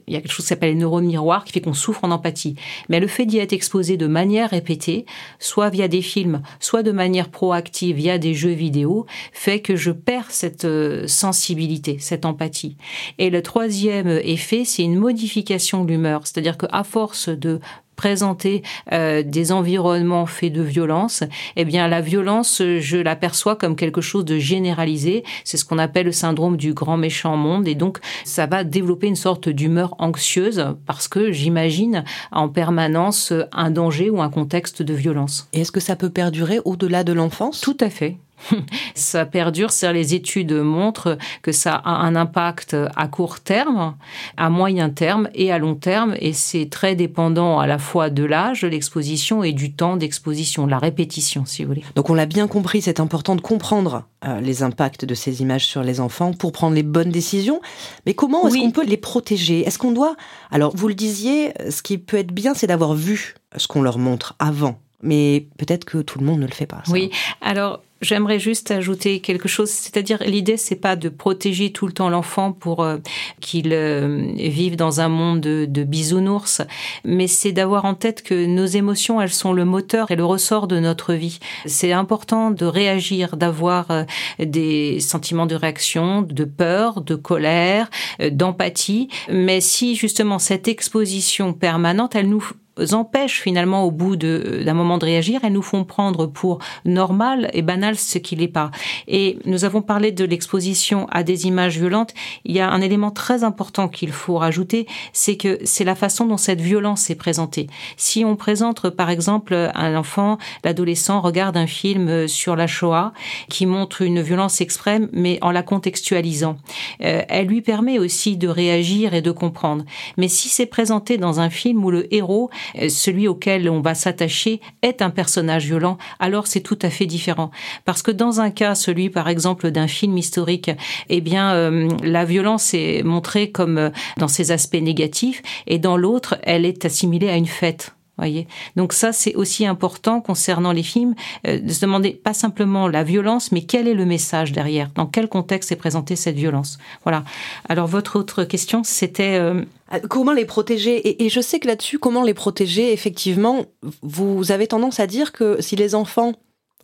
y 0.09 0.17
a 0.17 0.21
quelque 0.21 0.31
chose 0.31 0.45
qui 0.45 0.49
s'appelle 0.49 0.75
les 0.75 0.75
neurones 0.75 1.07
miroirs 1.07 1.45
qui 1.45 1.53
fait 1.55 1.63
qu'on 1.63 1.73
souffre 1.73 2.05
en 2.05 2.11
empathie. 2.11 2.57
Mais 2.91 3.01
le 3.01 3.07
fait 3.07 3.25
d'y 3.25 3.39
être 3.39 3.55
exposé 3.55 3.97
de 3.97 4.07
manière 4.07 4.51
répétée, 4.51 5.07
soit 5.39 5.71
via 5.71 5.89
des 5.89 6.03
films, 6.03 6.43
soit 6.61 6.83
de 6.83 6.93
manière 6.93 7.31
proactive 7.31 7.97
via 7.97 8.19
des 8.19 8.35
jeux 8.35 8.51
vidéo, 8.51 9.07
fait 9.33 9.61
que 9.61 9.77
je 9.77 9.93
perds 9.93 10.31
cette 10.31 10.67
sensibilité, 11.07 11.99
cette 12.01 12.25
empathie. 12.25 12.77
Et 13.19 13.31
le 13.31 13.43
troisième 13.43 14.09
effet, 14.09 14.65
c'est 14.65 14.83
une 14.83 14.97
modification 14.97 15.85
de 15.85 15.91
l'humeur, 15.91 16.27
c'est-à-dire 16.27 16.59
qu'à 16.59 16.85
force 16.85 17.29
de 17.29 17.61
présenter 17.97 18.63
euh, 18.93 19.23
des 19.23 19.53
environnements 19.53 20.27
faits 20.27 20.53
de 20.53 20.63
violence, 20.63 21.25
eh 21.57 21.65
bien 21.65 21.89
la 21.89 22.01
violence, 22.01 22.63
je 22.63 22.99
l'aperçois 22.99 23.57
comme 23.57 23.77
quelque 23.77 24.01
chose 24.01 24.25
de 24.25 24.39
généralisé. 24.39 25.25
C'est 25.45 25.57
ce 25.57 25.65
qu'on 25.65 25.79
appelle 25.79 26.07
le 26.07 26.13
syndrome 26.13 26.57
du 26.57 26.75
grand 26.75 26.97
méchant 26.97 27.37
monde, 27.37 27.67
et 27.67 27.75
donc 27.75 27.99
ça 28.25 28.47
va 28.47 28.65
développer 28.65 29.07
une 29.07 29.17
sorte 29.17 29.49
d'humeur 29.49 29.95
anxieuse 29.99 30.75
parce 30.87 31.09
que 31.09 31.33
j'imagine 31.33 32.05
en 32.33 32.49
permanence 32.49 33.33
un 33.53 33.71
danger 33.71 34.11
ou 34.11 34.21
un 34.21 34.31
contexte 34.31 34.83
de 34.83 34.95
violence. 34.95 35.49
Et 35.53 35.61
est-ce 35.63 35.73
que 35.73 35.81
ça 35.81 35.97
peut 35.97 36.11
perdurer 36.11 36.61
au-delà 36.65 37.05
de 37.05 37.13
l'enfance? 37.13 37.61
Tout 37.61 37.77
à 37.81 37.91
fait. 37.91 38.17
ça 38.95 39.25
perdure, 39.27 39.71
c'est 39.71 39.93
les 39.93 40.15
études 40.15 40.53
montrent 40.53 41.17
que 41.43 41.53
ça 41.53 41.75
a 41.75 41.91
un 41.91 42.17
impact 42.17 42.77
à 42.97 43.09
court 43.09 43.41
terme, 43.41 43.95
à 44.37 44.51
moyen 44.51 44.91
terme 44.91 45.29
et 45.35 45.53
à 45.53 45.59
long 45.59 45.75
terme, 45.75 46.15
et 46.21 46.33
c'est 46.33 46.69
très 46.71 46.95
dépendant 46.95 47.59
à 47.59 47.67
la 47.67 47.79
fois 47.79 47.86
de 47.95 48.25
l'âge 48.25 48.63
de 48.63 48.69
l'exposition 48.69 49.43
et 49.43 49.53
du 49.53 49.73
temps 49.73 49.97
d'exposition, 49.97 50.67
de 50.67 50.71
la 50.71 50.79
répétition, 50.79 51.45
si 51.45 51.63
vous 51.63 51.69
voulez. 51.69 51.85
Donc 51.95 52.11
on 52.11 52.15
l'a 52.15 52.27
bien 52.27 52.49
compris, 52.49 52.83
c'est 52.83 53.01
important 53.01 53.37
de 53.37 53.41
comprendre 53.41 54.05
euh, 54.25 54.41
les 54.41 54.63
impacts 54.63 55.05
de 55.05 55.15
ces 55.15 55.43
images 55.43 55.67
sur 55.67 55.83
les 55.83 56.01
enfants 56.01 56.33
pour 56.33 56.53
prendre 56.53 56.75
les 56.75 56.83
bonnes 56.83 57.11
décisions. 57.11 57.61
Mais 58.05 58.15
comment 58.15 58.47
est-ce 58.47 58.59
qu'on 58.59 58.71
peut 58.71 58.85
les 58.85 58.97
protéger? 58.97 59.61
Est-ce 59.67 59.79
qu'on 59.79 59.93
doit 59.93 60.17
Alors 60.51 60.77
vous 60.77 60.89
le 60.89 60.95
disiez, 60.95 61.53
ce 61.71 61.83
qui 61.83 61.99
peut 61.99 62.19
être 62.19 62.33
bien, 62.33 62.55
c'est 62.55 62.67
d'avoir 62.67 62.95
vu 62.95 63.35
ce 63.57 63.67
qu'on 63.67 63.83
leur 63.83 63.99
montre 63.99 64.35
avant 64.39 64.79
mais 65.03 65.47
peut-être 65.59 65.85
que 65.85 65.99
tout 65.99 66.19
le 66.19 66.25
monde 66.25 66.41
ne 66.41 66.47
le 66.47 66.53
fait 66.53 66.67
pas. 66.67 66.83
Oui, 66.89 67.11
alors 67.41 67.83
J'aimerais 68.03 68.39
juste 68.39 68.71
ajouter 68.71 69.21
quelque 69.21 69.49
chose, 69.49 69.71
c'est-à-dire 69.71 70.23
l'idée 70.27 70.59
c'est 70.59 70.77
pas 70.77 70.97
de 70.97 71.09
protéger 71.09 71.73
tout 71.73 71.87
le 71.87 71.95
temps 71.95 72.11
l'enfant 72.11 72.53
pour 72.53 72.83
euh, 72.83 72.99
qu'il 73.41 73.73
euh, 73.73 74.33
vive 74.37 74.77
dans 74.77 75.01
un 75.01 75.09
monde 75.09 75.41
de, 75.41 75.85
bisounours, 75.85 76.61
mais 77.05 77.27
c'est 77.27 77.53
d'avoir 77.53 77.87
en 77.87 77.95
tête 77.95 78.23
que 78.23 78.45
nos 78.45 78.67
émotions 78.67 79.23
elles 79.23 79.33
sont 79.33 79.55
le 79.55 79.65
moteur 79.65 80.11
et 80.11 80.17
le 80.17 80.27
ressort 80.27 80.67
de 80.67 80.79
notre 80.79 81.15
vie. 81.15 81.39
C'est 81.65 81.93
important 81.93 82.51
de 82.51 82.67
réagir, 82.67 83.39
d'avoir 83.39 83.91
euh, 83.91 84.05
des 84.41 85.01
sentiments 85.01 85.47
de 85.47 85.55
réaction, 85.55 86.21
de 86.21 86.45
peur, 86.45 87.01
de 87.01 87.15
colère, 87.15 87.89
d'empathie, 88.31 89.09
mais 89.31 89.63
si 89.63 89.97
justement 89.97 90.39
cette 90.39 90.69
exposition 90.69 91.55
permanente 91.55 92.15
elle 92.15 92.29
nous 92.29 92.47
empêchent 92.93 93.41
finalement 93.41 93.85
au 93.85 93.91
bout 93.91 94.17
d'un 94.17 94.75
moment 94.75 94.99
de 94.99 95.05
réagir, 95.05 95.41
elles 95.43 95.53
nous 95.53 95.63
font 95.63 95.85
prendre 95.85 96.27
pour 96.27 96.59
normal 96.85 97.51
et 97.53 97.63
banal 97.63 97.97
ce 97.97 98.19
qui 98.19 98.37
n'est 98.37 98.49
pas. 98.49 98.71
Et 99.09 99.39
nous 99.45 99.65
avons 99.65 99.83
parlé 99.83 100.13
de 100.13 100.25
l'exposition 100.25 101.07
à 101.11 101.23
des 101.23 101.47
images 101.47 101.79
violentes. 101.79 102.15
Il 102.45 102.55
y 102.55 102.61
a 102.61 102.71
un 102.71 102.81
élément 102.81 103.11
très 103.11 103.45
important 103.45 103.89
qu'il 103.89 104.13
faut 104.13 104.37
rajouter, 104.37 104.87
c'est 105.13 105.37
que 105.37 105.59
c'est 105.65 105.85
la 105.85 105.95
façon 105.95 106.27
dont 106.27 106.37
cette 106.37 106.61
violence 106.61 107.11
est 107.11 107.15
présentée. 107.15 107.69
Si 107.97 108.25
on 108.25 108.37
présente 108.37 108.91
par 108.91 109.11
exemple 109.11 109.71
un 109.75 109.97
enfant, 109.97 110.39
l'adolescent 110.65 111.21
regarde 111.21 111.57
un 111.57 111.67
film 111.67 112.29
sur 112.29 112.57
la 112.57 112.67
Shoah 112.67 113.13
qui 113.49 113.67
montre 113.67 114.03
une 114.03 114.21
violence 114.21 114.61
extrême, 114.61 115.09
mais 115.13 115.39
en 115.43 115.51
la 115.51 115.63
contextualisant, 115.63 116.57
euh, 117.03 117.23
elle 117.29 117.47
lui 117.47 117.63
permet 117.63 117.99
aussi 117.99 118.37
de 118.37 118.49
réagir 118.49 119.15
et 119.15 119.23
de 119.23 119.31
comprendre. 119.31 119.85
Mais 120.17 120.29
si 120.29 120.49
c'est 120.49 120.67
présenté 120.67 121.19
dans 121.19 121.41
un 121.41 121.51
film 121.51 121.85
où 121.85 121.91
le 121.91 122.13
héros 122.15 122.51
euh, 122.51 122.66
celui 122.89 123.29
auquel 123.29 123.69
on 123.69 123.81
va 123.81 123.95
s'attacher 123.95 124.61
est 124.83 125.03
un 125.03 125.11
personnage 125.11 125.67
violent, 125.67 125.99
alors 126.19 126.47
c'est 126.47 126.61
tout 126.61 126.79
à 126.83 126.91
fait 126.91 127.07
différent. 127.07 127.51
Parce 127.85 128.03
que 128.03 128.11
dans 128.11 128.41
un 128.41 128.51
cas, 128.51 128.75
celui 128.75 129.11
par 129.11 129.29
exemple 129.29 129.71
d'un 129.71 129.89
film 129.89 130.17
historique, 130.19 130.71
eh 131.09 131.21
bien 131.21 131.53
euh, 131.53 131.89
la 132.03 132.25
violence 132.25 132.75
est 132.75 133.03
montrée 133.03 133.51
comme 133.51 133.79
euh, 133.79 133.91
dans 134.19 134.29
ses 134.29 134.53
aspects 134.53 134.75
négatifs, 134.75 135.43
et 135.67 135.79
dans 135.79 135.97
l'autre, 135.97 136.39
elle 136.43 136.65
est 136.65 136.85
assimilée 136.85 137.29
à 137.29 137.37
une 137.37 137.47
fête. 137.47 137.96
Voyez. 138.19 138.49
Donc 138.77 138.93
ça, 138.93 139.13
c'est 139.13 139.35
aussi 139.35 139.67
important 139.67 140.21
concernant 140.21 140.73
les 140.73 140.83
films, 140.83 141.15
de 141.45 141.69
se 141.69 141.81
demander 141.81 142.13
pas 142.13 142.33
simplement 142.33 142.89
la 142.89 143.05
violence, 143.05 143.53
mais 143.53 143.63
quel 143.63 143.87
est 143.89 143.95
le 143.95 144.07
message 144.07 144.53
derrière, 144.53 144.91
dans 144.95 145.07
quel 145.07 145.29
contexte 145.29 145.71
est 145.71 145.77
présentée 145.77 146.17
cette 146.17 146.37
violence. 146.37 146.79
Voilà. 147.05 147.25
Alors 147.69 147.87
votre 147.87 148.19
autre 148.19 148.45
question, 148.45 148.83
c'était 148.85 149.39
euh, 149.39 149.65
comment 150.09 150.33
les 150.33 150.45
protéger? 150.45 151.23
Et, 151.25 151.29
je 151.29 151.41
sais 151.41 151.61
que 151.61 151.67
là-dessus, 151.67 151.99
comment 151.99 152.23
les 152.23 152.35
protéger, 152.35 152.93
effectivement, 152.93 153.67
vous 154.03 154.51
avez 154.51 154.67
tendance 154.67 155.01
à 155.01 155.07
dire 155.07 155.33
que 155.33 155.61
si 155.61 155.77
les 155.77 155.95
enfants 155.95 156.33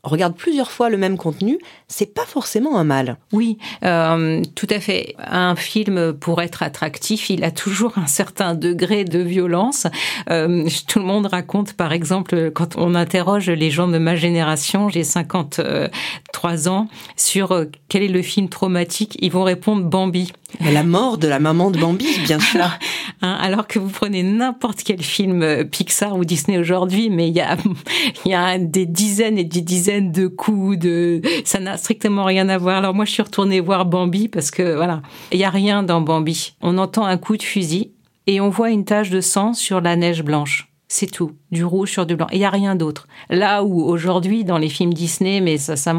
regardent 0.03 0.37
plusieurs 0.37 0.71
fois 0.71 0.91
le 0.91 0.97
même 0.97 1.17
contenu, 1.17 1.59
c'est 1.87 2.13
pas 2.13 2.25
forcément 2.27 2.77
un 2.77 2.85
mal. 2.85 3.19
Oui, 3.33 3.59
euh, 3.85 4.43
tout 4.55 4.67
à 4.71 4.81
fait. 4.81 5.15
Un 5.19 5.55
film, 5.55 6.13
pour 6.13 6.43
être 6.43 6.63
attractif, 6.63 7.31
il 7.31 7.45
a 7.45 7.51
toujours 7.51 7.97
un 7.99 8.07
certain 8.07 8.55
degré 8.55 9.05
de 9.05 9.21
violence. 9.21 9.87
Euh, 10.31 10.69
tout 10.89 10.99
le 10.99 11.05
monde 11.05 11.27
raconte, 11.27 11.75
par 11.75 11.93
exemple, 11.93 12.51
quand 12.51 12.77
on 12.77 12.95
interroge 12.95 13.49
les 13.49 13.71
gens 13.71 13.89
de 13.89 13.99
ma 13.99 14.17
génération, 14.17 14.89
j'ai 14.89 15.05
53 15.05 16.69
ans, 16.69 16.89
sur 17.17 17.67
quel 17.89 18.03
est 18.03 18.09
le 18.09 18.23
film 18.23 18.49
traumatique, 18.49 19.17
ils 19.21 19.31
vont 19.31 19.45
répondre 19.45 19.85
Bambi. 19.85 20.33
La 20.61 20.83
mort 20.83 21.19
de 21.19 21.29
la 21.29 21.39
maman 21.39 21.71
de 21.71 21.79
Bambi, 21.79 22.07
bien 22.25 22.39
sûr. 22.39 22.79
Hein, 23.23 23.39
alors, 23.41 23.67
que 23.67 23.79
vous 23.79 23.89
prenez 23.89 24.23
n'importe 24.23 24.83
quel 24.85 25.03
film 25.03 25.43
euh, 25.43 25.65
Pixar 25.65 26.17
ou 26.17 26.25
Disney 26.25 26.59
aujourd'hui, 26.59 27.11
mais 27.11 27.29
il 27.29 27.35
y 27.35 27.41
a, 27.41 27.57
y 28.27 28.35
a 28.35 28.59
des 28.59 28.87
dizaines 28.87 29.39
et 29.39 29.45
des 29.45 29.61
dizaines 29.61 30.13
de 30.13 30.27
coups, 30.27 30.79
de, 30.79 31.21
ça 31.45 31.61
n'a 31.61 31.77
strictement 31.77 32.25
rien 32.25 32.49
à 32.49 32.59
voir. 32.59 32.79
Alors 32.79 32.95
moi, 32.95 33.05
je 33.05 33.13
suis 33.13 33.23
retournée 33.23 33.61
voir 33.61 33.87
Bambi 33.87 34.29
parce 34.29 34.51
que 34.51 34.75
voilà, 34.75 35.03
il 35.31 35.39
y 35.39 35.45
a 35.45 35.51
rien 35.51 35.83
dans 35.83 36.01
Bambi. 36.01 36.55
On 36.61 36.79
entend 36.79 37.05
un 37.05 37.17
coup 37.17 37.37
de 37.37 37.43
fusil 37.43 37.93
et 38.27 38.41
on 38.41 38.49
voit 38.49 38.71
une 38.71 38.85
tache 38.85 39.11
de 39.11 39.21
sang 39.21 39.55
sur 39.55 39.81
la 39.81 39.97
neige 39.97 40.23
blanche. 40.23 40.72
C'est 40.95 41.11
tout, 41.11 41.33
du 41.51 41.65
rouge 41.65 41.91
sur 41.91 42.05
du 42.05 42.17
blanc. 42.17 42.27
Il 42.33 42.39
n'y 42.39 42.45
a 42.45 42.51
rien 42.51 42.75
d'autre. 42.75 43.09
Là 43.31 43.65
où 43.65 43.83
aujourd'hui, 43.83 44.45
dans 44.45 44.59
les 44.59 44.69
films 44.69 44.93
Disney, 44.93 45.41
mais 45.41 45.57
ça, 45.57 45.75
ça. 45.75 45.95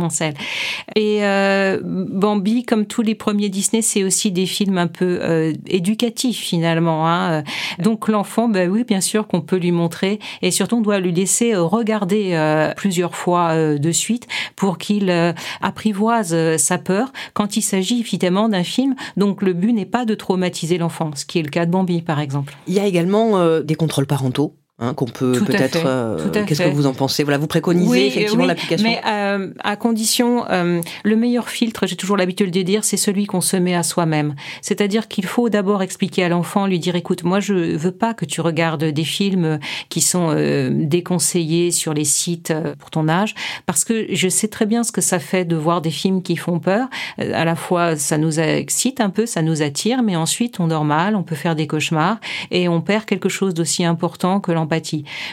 Et 0.95 1.25
euh, 1.25 1.79
Bambi, 1.83 2.63
comme 2.63 2.85
tous 2.85 3.01
les 3.01 3.15
premiers 3.15 3.49
Disney, 3.49 3.81
c'est 3.81 4.03
aussi 4.03 4.31
des 4.31 4.45
films 4.45 4.77
un 4.77 4.85
peu 4.85 5.17
euh, 5.23 5.51
éducatifs 5.65 6.39
finalement. 6.39 7.09
Hein. 7.09 7.43
Donc 7.79 8.07
l'enfant, 8.07 8.47
ben 8.47 8.69
oui, 8.69 8.83
bien 8.83 9.01
sûr 9.01 9.27
qu'on 9.27 9.41
peut 9.41 9.57
lui 9.57 9.71
montrer, 9.71 10.19
et 10.43 10.51
surtout 10.51 10.75
on 10.77 10.81
doit 10.81 10.99
lui 10.99 11.11
laisser 11.11 11.55
regarder 11.55 12.33
euh, 12.33 12.71
plusieurs 12.75 13.15
fois 13.15 13.53
euh, 13.53 13.79
de 13.79 13.91
suite 13.91 14.27
pour 14.55 14.77
qu'il 14.77 15.09
euh, 15.09 15.33
apprivoise 15.61 16.57
sa 16.57 16.77
peur 16.77 17.11
quand 17.33 17.57
il 17.57 17.61
s'agit 17.63 18.01
évidemment 18.01 18.47
d'un 18.47 18.63
film. 18.63 18.93
Donc 19.17 19.41
le 19.41 19.53
but 19.53 19.73
n'est 19.73 19.85
pas 19.85 20.05
de 20.05 20.13
traumatiser 20.13 20.77
l'enfant, 20.77 21.09
ce 21.15 21.25
qui 21.25 21.39
est 21.39 21.43
le 21.43 21.49
cas 21.49 21.65
de 21.65 21.71
Bambi 21.71 22.03
par 22.03 22.19
exemple. 22.19 22.55
Il 22.67 22.73
y 22.73 22.79
a 22.79 22.85
également 22.85 23.59
des 23.61 23.75
contrôles 23.75 24.05
parentaux 24.05 24.55
Hein, 24.83 24.93
qu'on 24.93 25.05
peut 25.05 25.31
peut-être. 25.45 25.85
Euh, 25.85 26.29
Qu'est-ce 26.45 26.61
que 26.61 26.67
vous 26.67 26.87
en 26.87 26.93
pensez? 26.93 27.23
Voilà, 27.23 27.37
vous 27.37 27.47
préconisez 27.47 28.07
effectivement 28.07 28.43
l'application. 28.43 28.85
Mais 28.85 28.99
euh, 29.07 29.53
à 29.63 29.77
condition, 29.77 30.45
euh, 30.49 30.81
le 31.05 31.15
meilleur 31.15 31.47
filtre, 31.47 31.87
j'ai 31.87 31.95
toujours 31.95 32.17
l'habitude 32.17 32.51
de 32.51 32.61
dire, 32.63 32.83
c'est 32.83 32.97
celui 32.97 33.25
qu'on 33.25 33.39
se 33.39 33.55
met 33.55 33.75
à 33.75 33.83
soi-même. 33.83 34.35
C'est-à-dire 34.61 35.07
qu'il 35.07 35.25
faut 35.25 35.47
d'abord 35.47 35.83
expliquer 35.83 36.25
à 36.25 36.29
l'enfant, 36.29 36.67
lui 36.67 36.79
dire, 36.79 36.97
écoute, 36.97 37.23
moi 37.23 37.39
je 37.39 37.53
veux 37.53 37.93
pas 37.93 38.13
que 38.13 38.25
tu 38.25 38.41
regardes 38.41 38.83
des 38.83 39.03
films 39.05 39.57
qui 39.87 40.01
sont 40.01 40.35
déconseillés 40.69 41.71
sur 41.71 41.93
les 41.93 42.03
sites 42.03 42.53
pour 42.77 42.89
ton 42.89 43.07
âge, 43.07 43.35
parce 43.65 43.85
que 43.85 44.07
je 44.13 44.27
sais 44.27 44.49
très 44.49 44.65
bien 44.65 44.83
ce 44.83 44.91
que 44.91 45.01
ça 45.01 45.19
fait 45.19 45.45
de 45.45 45.55
voir 45.55 45.79
des 45.79 45.91
films 45.91 46.21
qui 46.21 46.35
font 46.35 46.59
peur. 46.59 46.89
À 47.17 47.45
la 47.45 47.55
fois, 47.55 47.95
ça 47.95 48.17
nous 48.17 48.41
excite 48.41 48.99
un 48.99 49.09
peu, 49.09 49.25
ça 49.25 49.41
nous 49.41 49.61
attire, 49.61 50.03
mais 50.03 50.17
ensuite 50.17 50.59
on 50.59 50.67
dort 50.67 50.83
mal, 50.83 51.15
on 51.15 51.23
peut 51.23 51.35
faire 51.35 51.55
des 51.55 51.67
cauchemars 51.67 52.17
et 52.51 52.67
on 52.67 52.81
perd 52.81 53.05
quelque 53.05 53.29
chose 53.29 53.53
d'aussi 53.53 53.85
important 53.85 54.41
que 54.41 54.51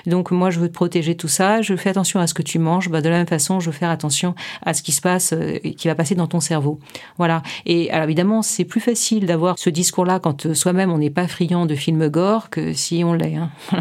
Donc 0.06 0.30
moi, 0.30 0.50
je 0.50 0.60
veux 0.60 0.68
te 0.68 0.74
protéger 0.74 1.16
tout 1.16 1.28
ça. 1.28 1.62
Je 1.62 1.74
fais 1.76 1.90
attention 1.90 2.20
à 2.20 2.26
ce 2.26 2.34
que 2.34 2.42
tu 2.42 2.58
manges. 2.58 2.88
Bah, 2.88 3.00
de 3.00 3.08
la 3.08 3.18
même 3.18 3.26
façon, 3.26 3.60
je 3.60 3.66
veux 3.66 3.76
faire 3.76 3.90
attention 3.90 4.34
à 4.64 4.74
ce 4.74 4.82
qui 4.82 4.92
se 4.92 5.00
passe, 5.00 5.32
euh, 5.32 5.58
qui 5.58 5.88
va 5.88 5.94
passer 5.94 6.14
dans 6.14 6.26
ton 6.26 6.40
cerveau. 6.40 6.78
Voilà. 7.18 7.42
Et 7.66 7.90
alors 7.90 8.04
évidemment, 8.04 8.42
c'est 8.42 8.64
plus 8.64 8.80
facile 8.80 9.26
d'avoir 9.26 9.58
ce 9.58 9.70
discours-là 9.70 10.18
quand 10.18 10.46
euh, 10.46 10.54
soi-même 10.54 10.90
on 10.90 10.98
n'est 10.98 11.10
pas 11.10 11.28
friand 11.28 11.66
de 11.66 11.74
films 11.74 12.08
gore 12.08 12.50
que 12.50 12.72
si 12.72 13.02
on 13.04 13.14
l'est. 13.14 13.36
Hein. 13.36 13.50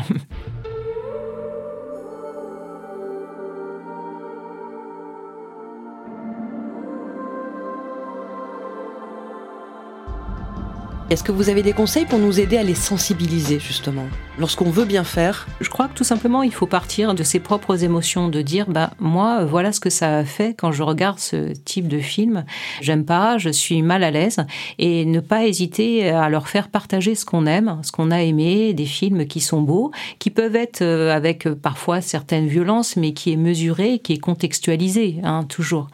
Est-ce 11.10 11.24
que 11.24 11.32
vous 11.32 11.50
avez 11.50 11.64
des 11.64 11.74
conseils 11.74 12.06
pour 12.06 12.20
nous 12.20 12.40
aider 12.40 12.58
à 12.58 12.64
les 12.64 12.76
sensibiliser 12.76 13.60
justement? 13.60 14.06
Lorsqu'on 14.40 14.70
veut 14.70 14.86
bien 14.86 15.04
faire 15.04 15.48
Je 15.62 15.70
crois 15.70 15.88
que 15.88 15.94
tout 15.94 16.04
simplement 16.04 16.42
il 16.44 16.54
faut 16.54 16.66
partir 16.66 17.14
de 17.14 17.24
ses 17.24 17.40
propres 17.40 17.84
émotions, 17.84 18.30
de 18.30 18.42
dire 18.42 18.68
bah 18.68 18.92
moi 19.00 19.46
voilà 19.46 19.72
ce 19.72 19.80
que 19.80 19.90
ça 19.90 20.24
fait 20.24 20.56
quand 20.58 20.72
je 20.72 20.84
regarde 20.84 21.20
ce 21.20 21.54
type 21.54 21.88
de 21.88 22.00
film. 22.00 22.46
J'aime 22.82 23.06
pas, 23.06 23.38
je 23.38 23.50
suis 23.50 23.82
mal 23.82 24.04
à 24.04 24.12
l'aise 24.12 24.38
et 24.78 25.06
ne 25.06 25.20
pas 25.20 25.46
hésiter 25.46 26.10
à 26.10 26.30
leur 26.30 26.48
faire 26.48 26.70
partager 26.70 27.16
ce 27.16 27.26
qu'on 27.26 27.46
aime, 27.46 27.80
ce 27.84 27.92
qu'on 27.92 28.12
a 28.12 28.22
aimé, 28.22 28.74
des 28.74 28.86
films 28.86 29.28
qui 29.28 29.42
sont 29.42 29.62
beaux, 29.62 29.92
qui 30.20 30.30
peuvent 30.30 30.56
être 30.56 30.82
euh, 30.82 31.14
avec 31.14 31.46
euh, 31.46 31.56
parfois 31.56 32.02
certaines 32.02 32.48
violences, 32.48 32.96
mais 32.96 33.14
qui 33.14 33.32
est 33.32 33.38
mesuré, 33.38 34.00
qui 34.00 34.14
est 34.14 34.20
contextualisé, 34.20 35.18
hein, 35.24 35.44
toujours. 35.44 35.88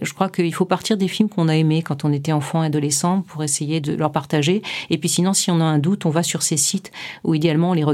Je 0.00 0.12
crois 0.12 0.28
qu'il 0.28 0.52
faut 0.54 0.64
partir 0.64 0.96
des 0.96 1.08
films 1.08 1.28
qu'on 1.28 1.48
a 1.48 1.56
aimés 1.56 1.82
quand 1.82 2.04
on 2.04 2.12
était 2.12 2.32
enfant, 2.32 2.60
adolescent, 2.60 3.22
pour 3.22 3.44
essayer 3.44 3.80
de 3.80 3.94
leur 3.94 4.10
partager 4.10 4.62
et 4.90 4.98
puis 4.98 5.08
sinon, 5.08 5.32
si 5.32 5.50
on 5.50 5.60
a 5.60 5.64
un 5.64 5.78
doute, 5.78 6.06
on 6.06 6.10
va 6.10 6.22
sur 6.22 6.42
ces 6.42 6.56
sites 6.56 6.90
où 7.24 7.34
idéalement 7.34 7.70
on 7.70 7.72
les 7.74 7.84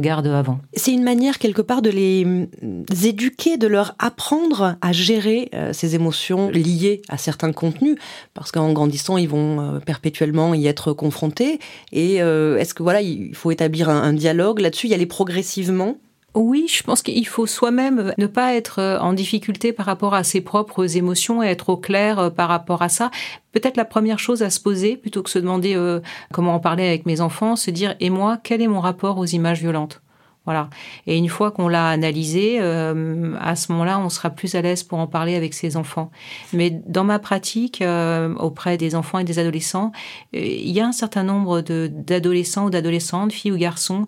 C'est 0.75 0.93
une 0.93 1.03
manière 1.03 1.39
quelque 1.39 1.63
part 1.63 1.83
de 1.83 1.91
les 1.91 2.25
mm, 2.25 2.85
éduquer, 3.05 3.57
de 3.57 3.67
leur 3.67 3.95
apprendre 3.99 4.77
à 4.81 4.93
gérer 4.93 5.49
euh, 5.55 5.73
ces 5.73 5.95
émotions 5.95 6.51
liées 6.51 7.03
à 7.09 7.19
certains 7.19 7.53
contenus, 7.53 7.97
parce 8.35 8.53
qu'en 8.53 8.73
grandissant, 8.73 9.17
ils 9.17 9.29
vont 9.29 9.61
euh, 9.61 9.79
perpétuellement 9.79 10.55
y 10.55 10.67
être 10.67 10.93
confrontés. 10.93 11.59
Et 11.93 12.23
euh, 12.23 12.59
est-ce 12.59 12.75
que 12.75 12.83
voilà, 12.83 13.01
il 13.01 13.35
faut 13.35 13.51
établir 13.51 13.89
un, 13.89 14.03
un 14.03 14.13
dialogue 14.13 14.61
là-dessus, 14.61 14.89
y 14.89 14.95
aller 14.95 15.07
progressivement 15.07 15.97
oui, 16.35 16.67
je 16.69 16.83
pense 16.83 17.03
qu'il 17.03 17.27
faut 17.27 17.47
soi-même 17.47 18.13
ne 18.19 18.27
pas 18.27 18.55
être 18.55 18.81
euh, 18.81 18.99
en 18.99 19.13
difficulté 19.13 19.73
par 19.73 19.87
rapport 19.87 20.15
à 20.15 20.25
ses 20.25 20.41
propres 20.41 20.97
émotions 20.97 21.43
et 21.43 21.47
être 21.47 21.71
au 21.71 21.77
clair 21.77 22.19
euh, 22.19 22.31
par 22.31 22.49
rapport 22.49 22.83
à 22.83 22.89
ça. 22.89 23.11
Peut-être 23.53 23.77
la 23.77 23.87
première 23.87 24.19
chose 24.19 24.43
à 24.43 24.51
se 24.51 24.61
poser, 24.61 24.97
plutôt 24.97 25.23
que 25.23 25.31
se 25.31 25.39
demander 25.39 25.75
euh, 25.75 26.01
comment 26.33 26.55
en 26.55 26.61
parler 26.61 26.87
avec 26.87 27.07
mes 27.07 27.21
enfants, 27.21 27.57
se 27.57 27.71
dire 27.71 27.97
et 28.01 28.11
moi, 28.11 28.39
quel 28.43 28.61
est 28.61 28.69
mon 28.69 28.81
rapport 28.81 29.19
aux 29.19 29.25
images 29.25 29.61
violentes? 29.61 30.03
Et 31.07 31.17
une 31.17 31.29
fois 31.29 31.51
qu'on 31.51 31.69
l'a 31.69 31.89
analysé, 31.89 32.59
euh, 32.61 33.35
à 33.41 33.57
ce 33.57 33.73
moment-là, 33.73 33.99
on 33.99 34.09
sera 34.09 34.31
plus 34.31 34.55
à 34.55 34.63
l'aise 34.63 34.83
pour 34.83 34.99
en 34.99 35.07
parler 35.07 35.35
avec 35.35 35.55
ses 35.55 35.77
enfants. 35.77 36.11
Mais 36.53 36.71
dans 36.87 37.05
ma 37.05 37.19
pratique, 37.19 37.83
euh, 37.83 38.35
auprès 38.37 38.77
des 38.77 38.95
enfants 38.95 39.19
et 39.19 39.25
des 39.25 39.39
adolescents, 39.39 39.93
euh, 40.35 40.41
il 40.41 40.71
y 40.71 40.81
a 40.81 40.87
un 40.87 40.93
certain 40.93 41.23
nombre 41.23 41.61
d'adolescents 41.61 42.67
ou 42.67 42.71
d'adolescentes, 42.71 43.33
filles 43.33 43.53
ou 43.53 43.59
garçons, 43.59 44.07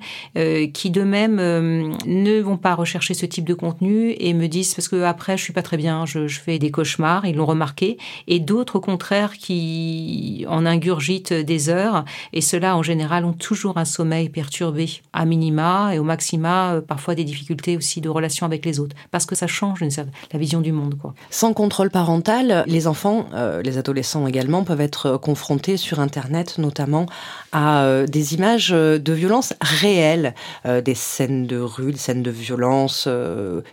qui 0.74 0.90
de 0.90 1.02
même 1.02 1.36
ne 1.36 2.40
vont 2.40 2.56
pas 2.56 2.74
rechercher 2.74 3.14
ce 3.14 3.26
type 3.26 3.44
de 3.44 3.54
contenu 3.54 4.14
et 4.18 4.32
me 4.34 4.46
disent 4.46 4.74
parce 4.74 4.88
que 4.88 5.02
après 5.02 5.36
je 5.36 5.42
suis 5.42 5.52
pas 5.52 5.62
très 5.62 5.76
bien, 5.76 6.06
je 6.06 6.26
fais 6.28 6.58
des 6.58 6.70
cauchemars, 6.70 7.26
ils 7.26 7.36
l'ont 7.36 7.46
remarqué, 7.46 7.98
et 8.26 8.40
d'autres 8.40 8.76
au 8.76 8.80
contraire 8.80 9.36
qui 9.36 10.44
en 10.48 10.66
ingurgitent 10.66 11.32
des 11.32 11.68
heures. 11.68 12.04
Et 12.32 12.40
ceux-là 12.40 12.76
en 12.76 12.82
général 12.82 13.24
ont 13.24 13.32
toujours 13.32 13.78
un 13.78 13.84
sommeil 13.84 14.28
perturbé 14.28 15.00
à 15.12 15.24
minima 15.24 15.94
et 15.94 15.98
au 15.98 16.04
maximum 16.04 16.29
euh, 16.38 16.80
parfois 16.80 17.14
des 17.14 17.24
difficultés 17.24 17.76
aussi 17.76 18.00
de 18.00 18.08
relation 18.08 18.46
avec 18.46 18.64
les 18.64 18.80
autres, 18.80 18.96
parce 19.10 19.26
que 19.26 19.34
ça 19.34 19.46
change 19.46 19.80
la 19.80 20.38
vision 20.38 20.60
du 20.60 20.72
monde. 20.72 20.96
Quoi. 20.98 21.14
Sans 21.30 21.52
contrôle 21.52 21.90
parental, 21.90 22.64
les 22.66 22.86
enfants, 22.86 23.26
euh, 23.34 23.62
les 23.62 23.78
adolescents 23.78 24.26
également, 24.26 24.64
peuvent 24.64 24.80
être 24.80 25.06
euh, 25.06 25.18
confrontés 25.18 25.76
sur 25.76 26.00
Internet 26.00 26.58
notamment 26.58 27.06
à 27.52 28.04
des 28.06 28.34
images 28.34 28.70
de 28.70 29.12
violence 29.12 29.54
réelles, 29.60 30.34
des 30.64 30.94
scènes 30.94 31.46
de 31.46 31.58
rue, 31.58 31.92
des 31.92 31.98
scènes 31.98 32.22
de 32.22 32.30
violence 32.30 33.08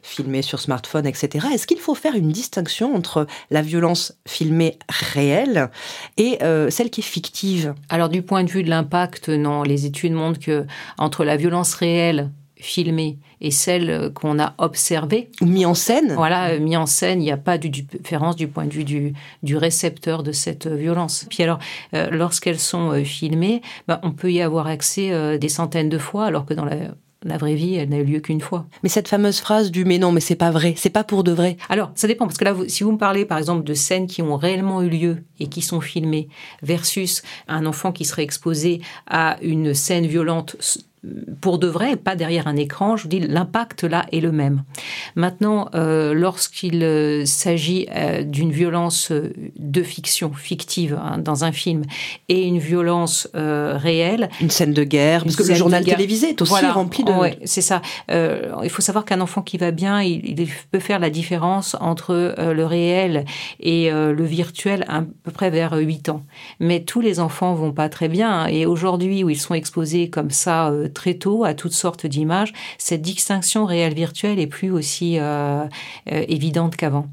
filmées 0.01 0.41
sur 0.41 0.59
smartphone, 0.59 1.05
etc. 1.05 1.47
Est-ce 1.53 1.67
qu'il 1.67 1.79
faut 1.79 1.95
faire 1.95 2.15
une 2.15 2.31
distinction 2.31 2.95
entre 2.95 3.27
la 3.51 3.61
violence 3.61 4.17
filmée 4.27 4.79
réelle 4.89 5.69
et 6.17 6.39
celle 6.69 6.89
qui 6.89 7.01
est 7.01 7.03
fictive? 7.03 7.75
Alors 7.89 8.09
du 8.09 8.21
point 8.21 8.43
de 8.43 8.49
vue 8.49 8.63
de 8.63 8.69
l'impact, 8.69 9.29
non. 9.29 9.63
Les 9.63 9.85
études 9.85 10.13
montrent 10.13 10.39
que 10.39 10.65
entre 10.97 11.23
la 11.23 11.37
violence 11.37 11.73
réelle 11.75 12.31
filmée 12.59 13.17
et 13.41 13.51
celle 13.51 14.11
qu'on 14.13 14.39
a 14.39 14.55
observée. 14.57 15.29
Mis 15.41 15.65
en 15.65 15.73
scène 15.73 16.13
Voilà, 16.15 16.49
euh, 16.49 16.59
mis 16.59 16.77
en 16.77 16.85
scène, 16.85 17.21
il 17.21 17.25
n'y 17.25 17.31
a 17.31 17.37
pas 17.37 17.57
de 17.57 17.67
différence 17.67 18.35
du 18.35 18.47
point 18.47 18.65
de 18.65 18.73
vue 18.73 18.83
du, 18.83 19.13
du 19.43 19.57
récepteur 19.57 20.23
de 20.23 20.31
cette 20.31 20.67
violence. 20.67 21.25
Puis 21.29 21.43
alors, 21.43 21.59
euh, 21.93 22.09
lorsqu'elles 22.09 22.59
sont 22.59 22.91
euh, 22.91 23.03
filmées, 23.03 23.61
ben, 23.87 23.99
on 24.03 24.11
peut 24.11 24.31
y 24.31 24.41
avoir 24.41 24.67
accès 24.67 25.37
des 25.37 25.49
centaines 25.49 25.89
de 25.89 25.97
fois, 25.97 26.25
alors 26.25 26.45
que 26.45 26.53
dans 26.53 26.65
la 26.65 26.75
la 27.23 27.37
vraie 27.37 27.55
vie, 27.55 27.75
elle 27.75 27.89
n'a 27.89 27.97
eu 27.97 28.03
lieu 28.03 28.19
qu'une 28.19 28.41
fois. 28.41 28.67
Mais 28.83 28.89
cette 28.89 29.07
fameuse 29.07 29.39
phrase 29.39 29.71
du 29.71 29.85
mais 29.85 29.97
non, 29.97 30.11
mais 30.11 30.19
c'est 30.21 30.35
pas 30.35 30.51
vrai, 30.51 30.73
c'est 30.77 30.89
pas 30.89 31.03
pour 31.03 31.23
de 31.23 31.31
vrai. 31.31 31.57
Alors, 31.69 31.91
ça 31.95 32.07
dépend, 32.07 32.25
parce 32.25 32.37
que 32.37 32.45
là, 32.45 32.55
si 32.67 32.83
vous 32.83 32.91
me 32.91 32.97
parlez 32.97 33.25
par 33.25 33.37
exemple 33.37 33.63
de 33.63 33.73
scènes 33.73 34.07
qui 34.07 34.21
ont 34.21 34.37
réellement 34.37 34.81
eu 34.81 34.89
lieu 34.89 35.23
et 35.39 35.47
qui 35.47 35.61
sont 35.61 35.81
filmées, 35.81 36.29
versus 36.61 37.23
un 37.47 37.65
enfant 37.65 37.91
qui 37.91 38.05
serait 38.05 38.23
exposé 38.23 38.81
à 39.07 39.37
une 39.41 39.73
scène 39.73 40.05
violente 40.05 40.55
pour 41.41 41.59
de 41.59 41.67
vrai, 41.67 41.95
pas 41.95 42.15
derrière 42.15 42.47
un 42.47 42.55
écran, 42.55 42.97
je 42.97 43.03
vous 43.03 43.09
dis 43.09 43.19
l'impact 43.19 43.83
là 43.83 44.05
est 44.11 44.19
le 44.19 44.31
même. 44.31 44.63
Maintenant, 45.15 45.69
euh, 45.75 46.13
lorsqu'il 46.13 46.83
euh, 46.83 47.25
s'agit 47.25 47.87
euh, 47.95 48.23
d'une 48.23 48.51
violence 48.51 49.11
de 49.11 49.83
fiction, 49.83 50.33
fictive, 50.33 50.99
hein, 51.01 51.19
dans 51.19 51.43
un 51.43 51.51
film, 51.51 51.83
et 52.29 52.43
une 52.43 52.57
violence 52.57 53.27
réelle... 53.33 54.29
Une 54.41 54.49
scène 54.49 54.73
de 54.73 54.83
guerre, 54.83 55.23
parce 55.23 55.35
que 55.35 55.43
le 55.43 55.55
journal 55.55 55.83
télévisé 55.83 56.29
est 56.29 56.41
aussi 56.41 56.65
rempli 56.65 57.03
de... 57.03 57.11
Oui, 57.11 57.29
c'est 57.45 57.61
ça. 57.61 57.81
il 58.09 58.69
faut 58.69 58.81
savoir 58.81 59.05
qu'un 59.05 59.21
enfant 59.21 59.41
qui 59.41 59.57
va 59.57 59.71
bien, 59.71 60.01
il, 60.01 60.47
peut 60.71 60.79
faire 60.79 60.99
la 60.99 61.09
différence 61.09 61.75
entre 61.79 62.35
le 62.37 62.65
réel 62.65 63.25
et 63.59 63.89
le 63.91 64.23
virtuel 64.23 64.85
à 64.87 65.03
peu 65.23 65.31
près 65.31 65.49
vers 65.49 65.73
8 65.73 66.09
ans. 66.09 66.23
Mais 66.59 66.81
tous 66.81 67.01
les 67.01 67.19
enfants 67.19 67.53
vont 67.53 67.71
pas 67.71 67.89
très 67.89 68.07
bien, 68.07 68.47
et 68.47 68.65
aujourd'hui 68.65 69.23
où 69.23 69.29
ils 69.29 69.39
sont 69.39 69.53
exposés 69.53 70.09
comme 70.09 70.31
ça 70.31 70.71
très 70.93 71.15
tôt 71.15 71.43
à 71.43 71.53
toutes 71.53 71.73
sortes 71.73 72.05
d'images, 72.05 72.53
cette 72.77 73.01
distinction 73.01 73.65
réelle-virtuelle 73.65 74.39
est 74.39 74.47
plus 74.47 74.71
aussi 74.71 75.19
euh, 75.19 75.65
euh, 76.11 76.25
évidente 76.27 76.75
qu'avant. 76.75 77.07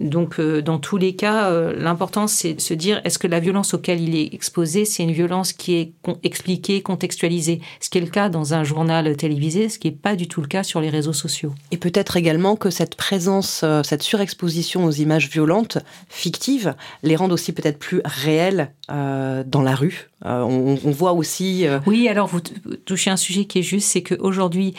Donc, 0.00 0.40
euh, 0.40 0.60
dans 0.60 0.78
tous 0.78 0.96
les 0.96 1.14
cas, 1.14 1.50
euh, 1.50 1.72
l'important, 1.76 2.26
c'est 2.26 2.54
de 2.54 2.60
se 2.60 2.74
dire, 2.74 3.00
est-ce 3.04 3.18
que 3.18 3.28
la 3.28 3.38
violence 3.38 3.74
auquel 3.74 4.00
il 4.00 4.16
est 4.16 4.34
exposé, 4.34 4.84
c'est 4.84 5.04
une 5.04 5.12
violence 5.12 5.52
qui 5.52 5.74
est 5.74 5.92
expliquée, 6.24 6.82
contextualisée? 6.82 7.60
Ce 7.80 7.90
qui 7.90 7.98
est 7.98 8.00
le 8.00 8.08
cas 8.08 8.28
dans 8.28 8.54
un 8.54 8.64
journal 8.64 9.16
télévisé, 9.16 9.68
ce 9.68 9.78
qui 9.78 9.88
n'est 9.88 9.96
pas 9.96 10.16
du 10.16 10.26
tout 10.26 10.40
le 10.40 10.48
cas 10.48 10.64
sur 10.64 10.80
les 10.80 10.90
réseaux 10.90 11.12
sociaux. 11.12 11.54
Et 11.70 11.76
peut-être 11.76 12.16
également 12.16 12.56
que 12.56 12.70
cette 12.70 12.96
présence, 12.96 13.64
cette 13.84 14.02
surexposition 14.02 14.84
aux 14.84 14.90
images 14.90 15.30
violentes, 15.30 15.78
fictives, 16.08 16.74
les 17.04 17.14
rendent 17.14 17.32
aussi 17.32 17.52
peut-être 17.52 17.78
plus 17.78 18.00
réelles 18.04 18.72
dans 18.88 19.62
la 19.62 19.74
rue. 19.74 20.10
On, 20.24 20.76
voit 20.90 21.12
aussi... 21.12 21.66
Oui, 21.86 22.08
alors 22.08 22.26
vous 22.26 22.40
touchez 22.84 23.10
un 23.10 23.16
sujet 23.16 23.44
qui 23.44 23.60
est 23.60 23.62
juste, 23.62 23.88
c'est 23.88 24.02
qu'aujourd'hui, 24.02 24.74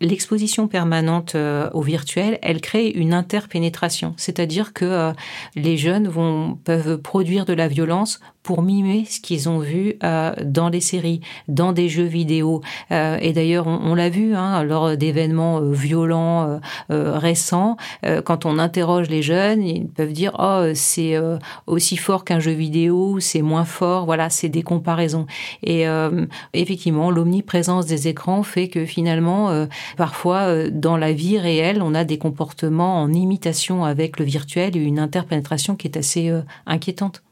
l'exposition 0.00 0.68
permanente 0.68 1.36
au 1.72 1.82
virtuel, 1.82 2.38
elle 2.42 2.60
crée 2.60 2.88
une 2.88 3.12
interpénétration. 3.12 4.14
C'est 4.16 4.38
c'est-à-dire 4.38 4.72
que 4.72 4.84
euh, 4.84 5.12
les 5.56 5.76
jeunes 5.76 6.06
vont, 6.06 6.56
peuvent 6.62 6.98
produire 6.98 7.44
de 7.44 7.52
la 7.52 7.66
violence 7.66 8.20
pour 8.48 8.62
mimer 8.62 9.04
ce 9.04 9.20
qu'ils 9.20 9.50
ont 9.50 9.58
vu 9.58 9.96
euh, 10.02 10.32
dans 10.42 10.70
les 10.70 10.80
séries, 10.80 11.20
dans 11.48 11.74
des 11.74 11.90
jeux 11.90 12.06
vidéo. 12.06 12.62
Euh, 12.92 13.18
et 13.20 13.34
d'ailleurs, 13.34 13.66
on, 13.66 13.94
l'a 13.94 14.08
vu 14.08 14.34
hein, 14.34 14.62
lors 14.62 14.96
d'événements 14.96 15.60
violents 15.60 16.58
récents, 16.88 17.76
quand 18.24 18.46
on 18.46 18.58
interroge 18.58 19.10
les 19.10 19.20
jeunes, 19.20 19.62
ils 19.62 19.86
peuvent 19.86 20.12
dire 20.12 20.32
oh 20.38 20.70
c'est 20.72 21.16
aussi 21.66 21.98
fort 21.98 22.24
qu'un 22.24 22.38
jeu 22.38 22.52
vidéo, 22.52 23.20
c'est 23.20 23.42
moins 23.42 23.66
fort. 23.66 24.06
Voilà, 24.06 24.30
c'est 24.30 24.48
des 24.48 24.62
comparaisons. 24.62 25.26
Et 25.62 25.84
effectivement, 26.54 27.10
l'omniprésence 27.10 27.84
des 27.84 28.08
écrans 28.08 28.42
fait 28.42 28.68
que 28.68 28.86
finalement, 28.86 29.66
parfois, 29.96 30.70
dans 30.70 30.96
la 30.96 31.12
vie 31.12 31.38
réelle, 31.38 31.82
on 31.82 31.94
a 31.94 32.04
des 32.04 32.18
comportements 32.18 33.02
en 33.02 33.12
imitation 33.12 33.84
avec 33.84 34.18
le 34.18 34.24
virtuel 34.24 34.76
et 34.76 34.80
une 34.80 34.98
interpénétration 34.98 35.76
qui 35.76 35.88
est 35.88 35.98
assez 35.98 36.30
euh, 36.30 36.42
inquiétante 36.66 37.22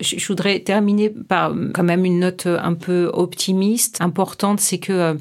je 0.00 0.26
voudrais 0.26 0.60
terminer 0.60 1.10
par 1.10 1.54
quand 1.74 1.82
même 1.82 2.04
une 2.04 2.20
note 2.20 2.46
un 2.46 2.74
peu 2.74 3.10
optimiste, 3.12 3.98
importante, 4.00 4.60
c'est 4.60 4.78
que 4.78 4.92
euh, 4.92 5.14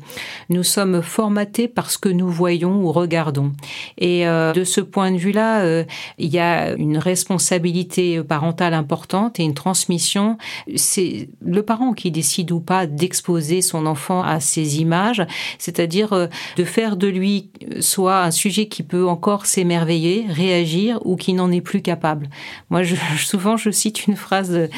nous 0.49 0.63
sommes 0.63 1.01
formatés 1.01 1.67
par 1.67 1.91
ce 1.91 1.97
que 1.97 2.09
nous 2.09 2.29
voyons 2.29 2.81
ou 2.83 2.91
regardons. 2.91 3.51
Et 3.97 4.27
euh, 4.27 4.53
de 4.53 4.63
ce 4.63 4.81
point 4.81 5.11
de 5.11 5.17
vue-là, 5.17 5.61
euh, 5.61 5.83
il 6.17 6.29
y 6.29 6.39
a 6.39 6.73
une 6.73 6.97
responsabilité 6.97 8.23
parentale 8.23 8.73
importante 8.73 9.39
et 9.39 9.43
une 9.43 9.53
transmission. 9.53 10.37
C'est 10.75 11.29
le 11.45 11.63
parent 11.63 11.93
qui 11.93 12.11
décide 12.11 12.51
ou 12.51 12.59
pas 12.59 12.85
d'exposer 12.85 13.61
son 13.61 13.85
enfant 13.85 14.23
à 14.23 14.39
ces 14.39 14.79
images, 14.79 15.25
c'est-à-dire 15.57 16.29
de 16.55 16.63
faire 16.63 16.95
de 16.95 17.07
lui 17.07 17.51
soit 17.79 18.23
un 18.23 18.31
sujet 18.31 18.67
qui 18.67 18.83
peut 18.83 19.07
encore 19.07 19.45
s'émerveiller, 19.45 20.25
réagir 20.29 20.99
ou 21.05 21.15
qui 21.15 21.33
n'en 21.33 21.51
est 21.51 21.61
plus 21.61 21.81
capable. 21.81 22.29
Moi, 22.69 22.81
souvent, 23.17 23.57
je 23.57 23.71
cite 23.71 24.07
une 24.07 24.15
phrase 24.15 24.68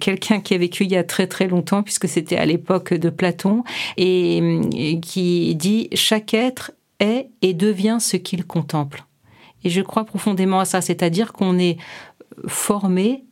quelqu'un 0.00 0.40
qui 0.40 0.54
a 0.54 0.58
vécu 0.58 0.84
il 0.84 0.92
y 0.92 0.96
a 0.96 1.04
très 1.04 1.26
très 1.26 1.48
longtemps, 1.48 1.82
puisque 1.82 2.08
c'était 2.08 2.36
à 2.36 2.46
l'époque 2.46 2.94
de 2.94 3.10
Platon, 3.10 3.64
et, 3.96 4.98
qui 5.02 5.54
dit 5.54 5.88
chaque 5.94 6.34
être 6.34 6.72
est 7.00 7.28
et 7.42 7.54
devient 7.54 7.98
ce 8.00 8.16
qu'il 8.16 8.44
contemple. 8.44 9.04
Et 9.64 9.70
je 9.70 9.80
crois 9.80 10.04
profondément 10.04 10.60
à 10.60 10.64
ça, 10.64 10.80
c'est-à-dire 10.80 11.32
qu'on 11.32 11.58
est 11.58 11.76
formé, 12.46 13.24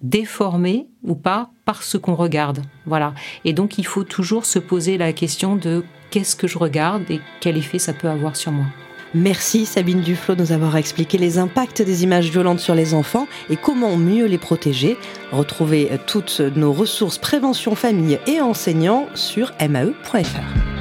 déformé 0.00 0.86
ou 1.02 1.14
pas 1.14 1.50
par 1.64 1.82
ce 1.82 1.96
qu'on 1.98 2.14
regarde. 2.14 2.62
Voilà. 2.86 3.14
Et 3.44 3.52
donc 3.52 3.78
il 3.78 3.86
faut 3.86 4.04
toujours 4.04 4.44
se 4.44 4.58
poser 4.58 4.98
la 4.98 5.12
question 5.12 5.56
de 5.56 5.84
qu'est-ce 6.10 6.36
que 6.36 6.46
je 6.46 6.58
regarde 6.58 7.10
et 7.10 7.20
quel 7.40 7.56
effet 7.56 7.78
ça 7.78 7.92
peut 7.92 8.08
avoir 8.08 8.36
sur 8.36 8.52
moi? 8.52 8.66
Merci 9.14 9.66
Sabine 9.66 10.00
Duflo 10.00 10.34
de 10.34 10.42
nous 10.42 10.52
avoir 10.52 10.76
expliqué 10.76 11.18
les 11.18 11.38
impacts 11.38 11.82
des 11.82 12.04
images 12.04 12.30
violentes 12.30 12.60
sur 12.60 12.74
les 12.74 12.94
enfants 12.94 13.26
et 13.48 13.56
comment 13.56 13.96
mieux 13.96 14.26
les 14.26 14.38
protéger. 14.38 14.96
Retrouvez 15.32 15.90
toutes 16.06 16.40
nos 16.40 16.72
ressources 16.72 17.18
prévention 17.18 17.74
famille 17.74 18.18
et 18.26 18.40
enseignants 18.40 19.06
sur 19.14 19.52
mae.fr. 19.60 20.77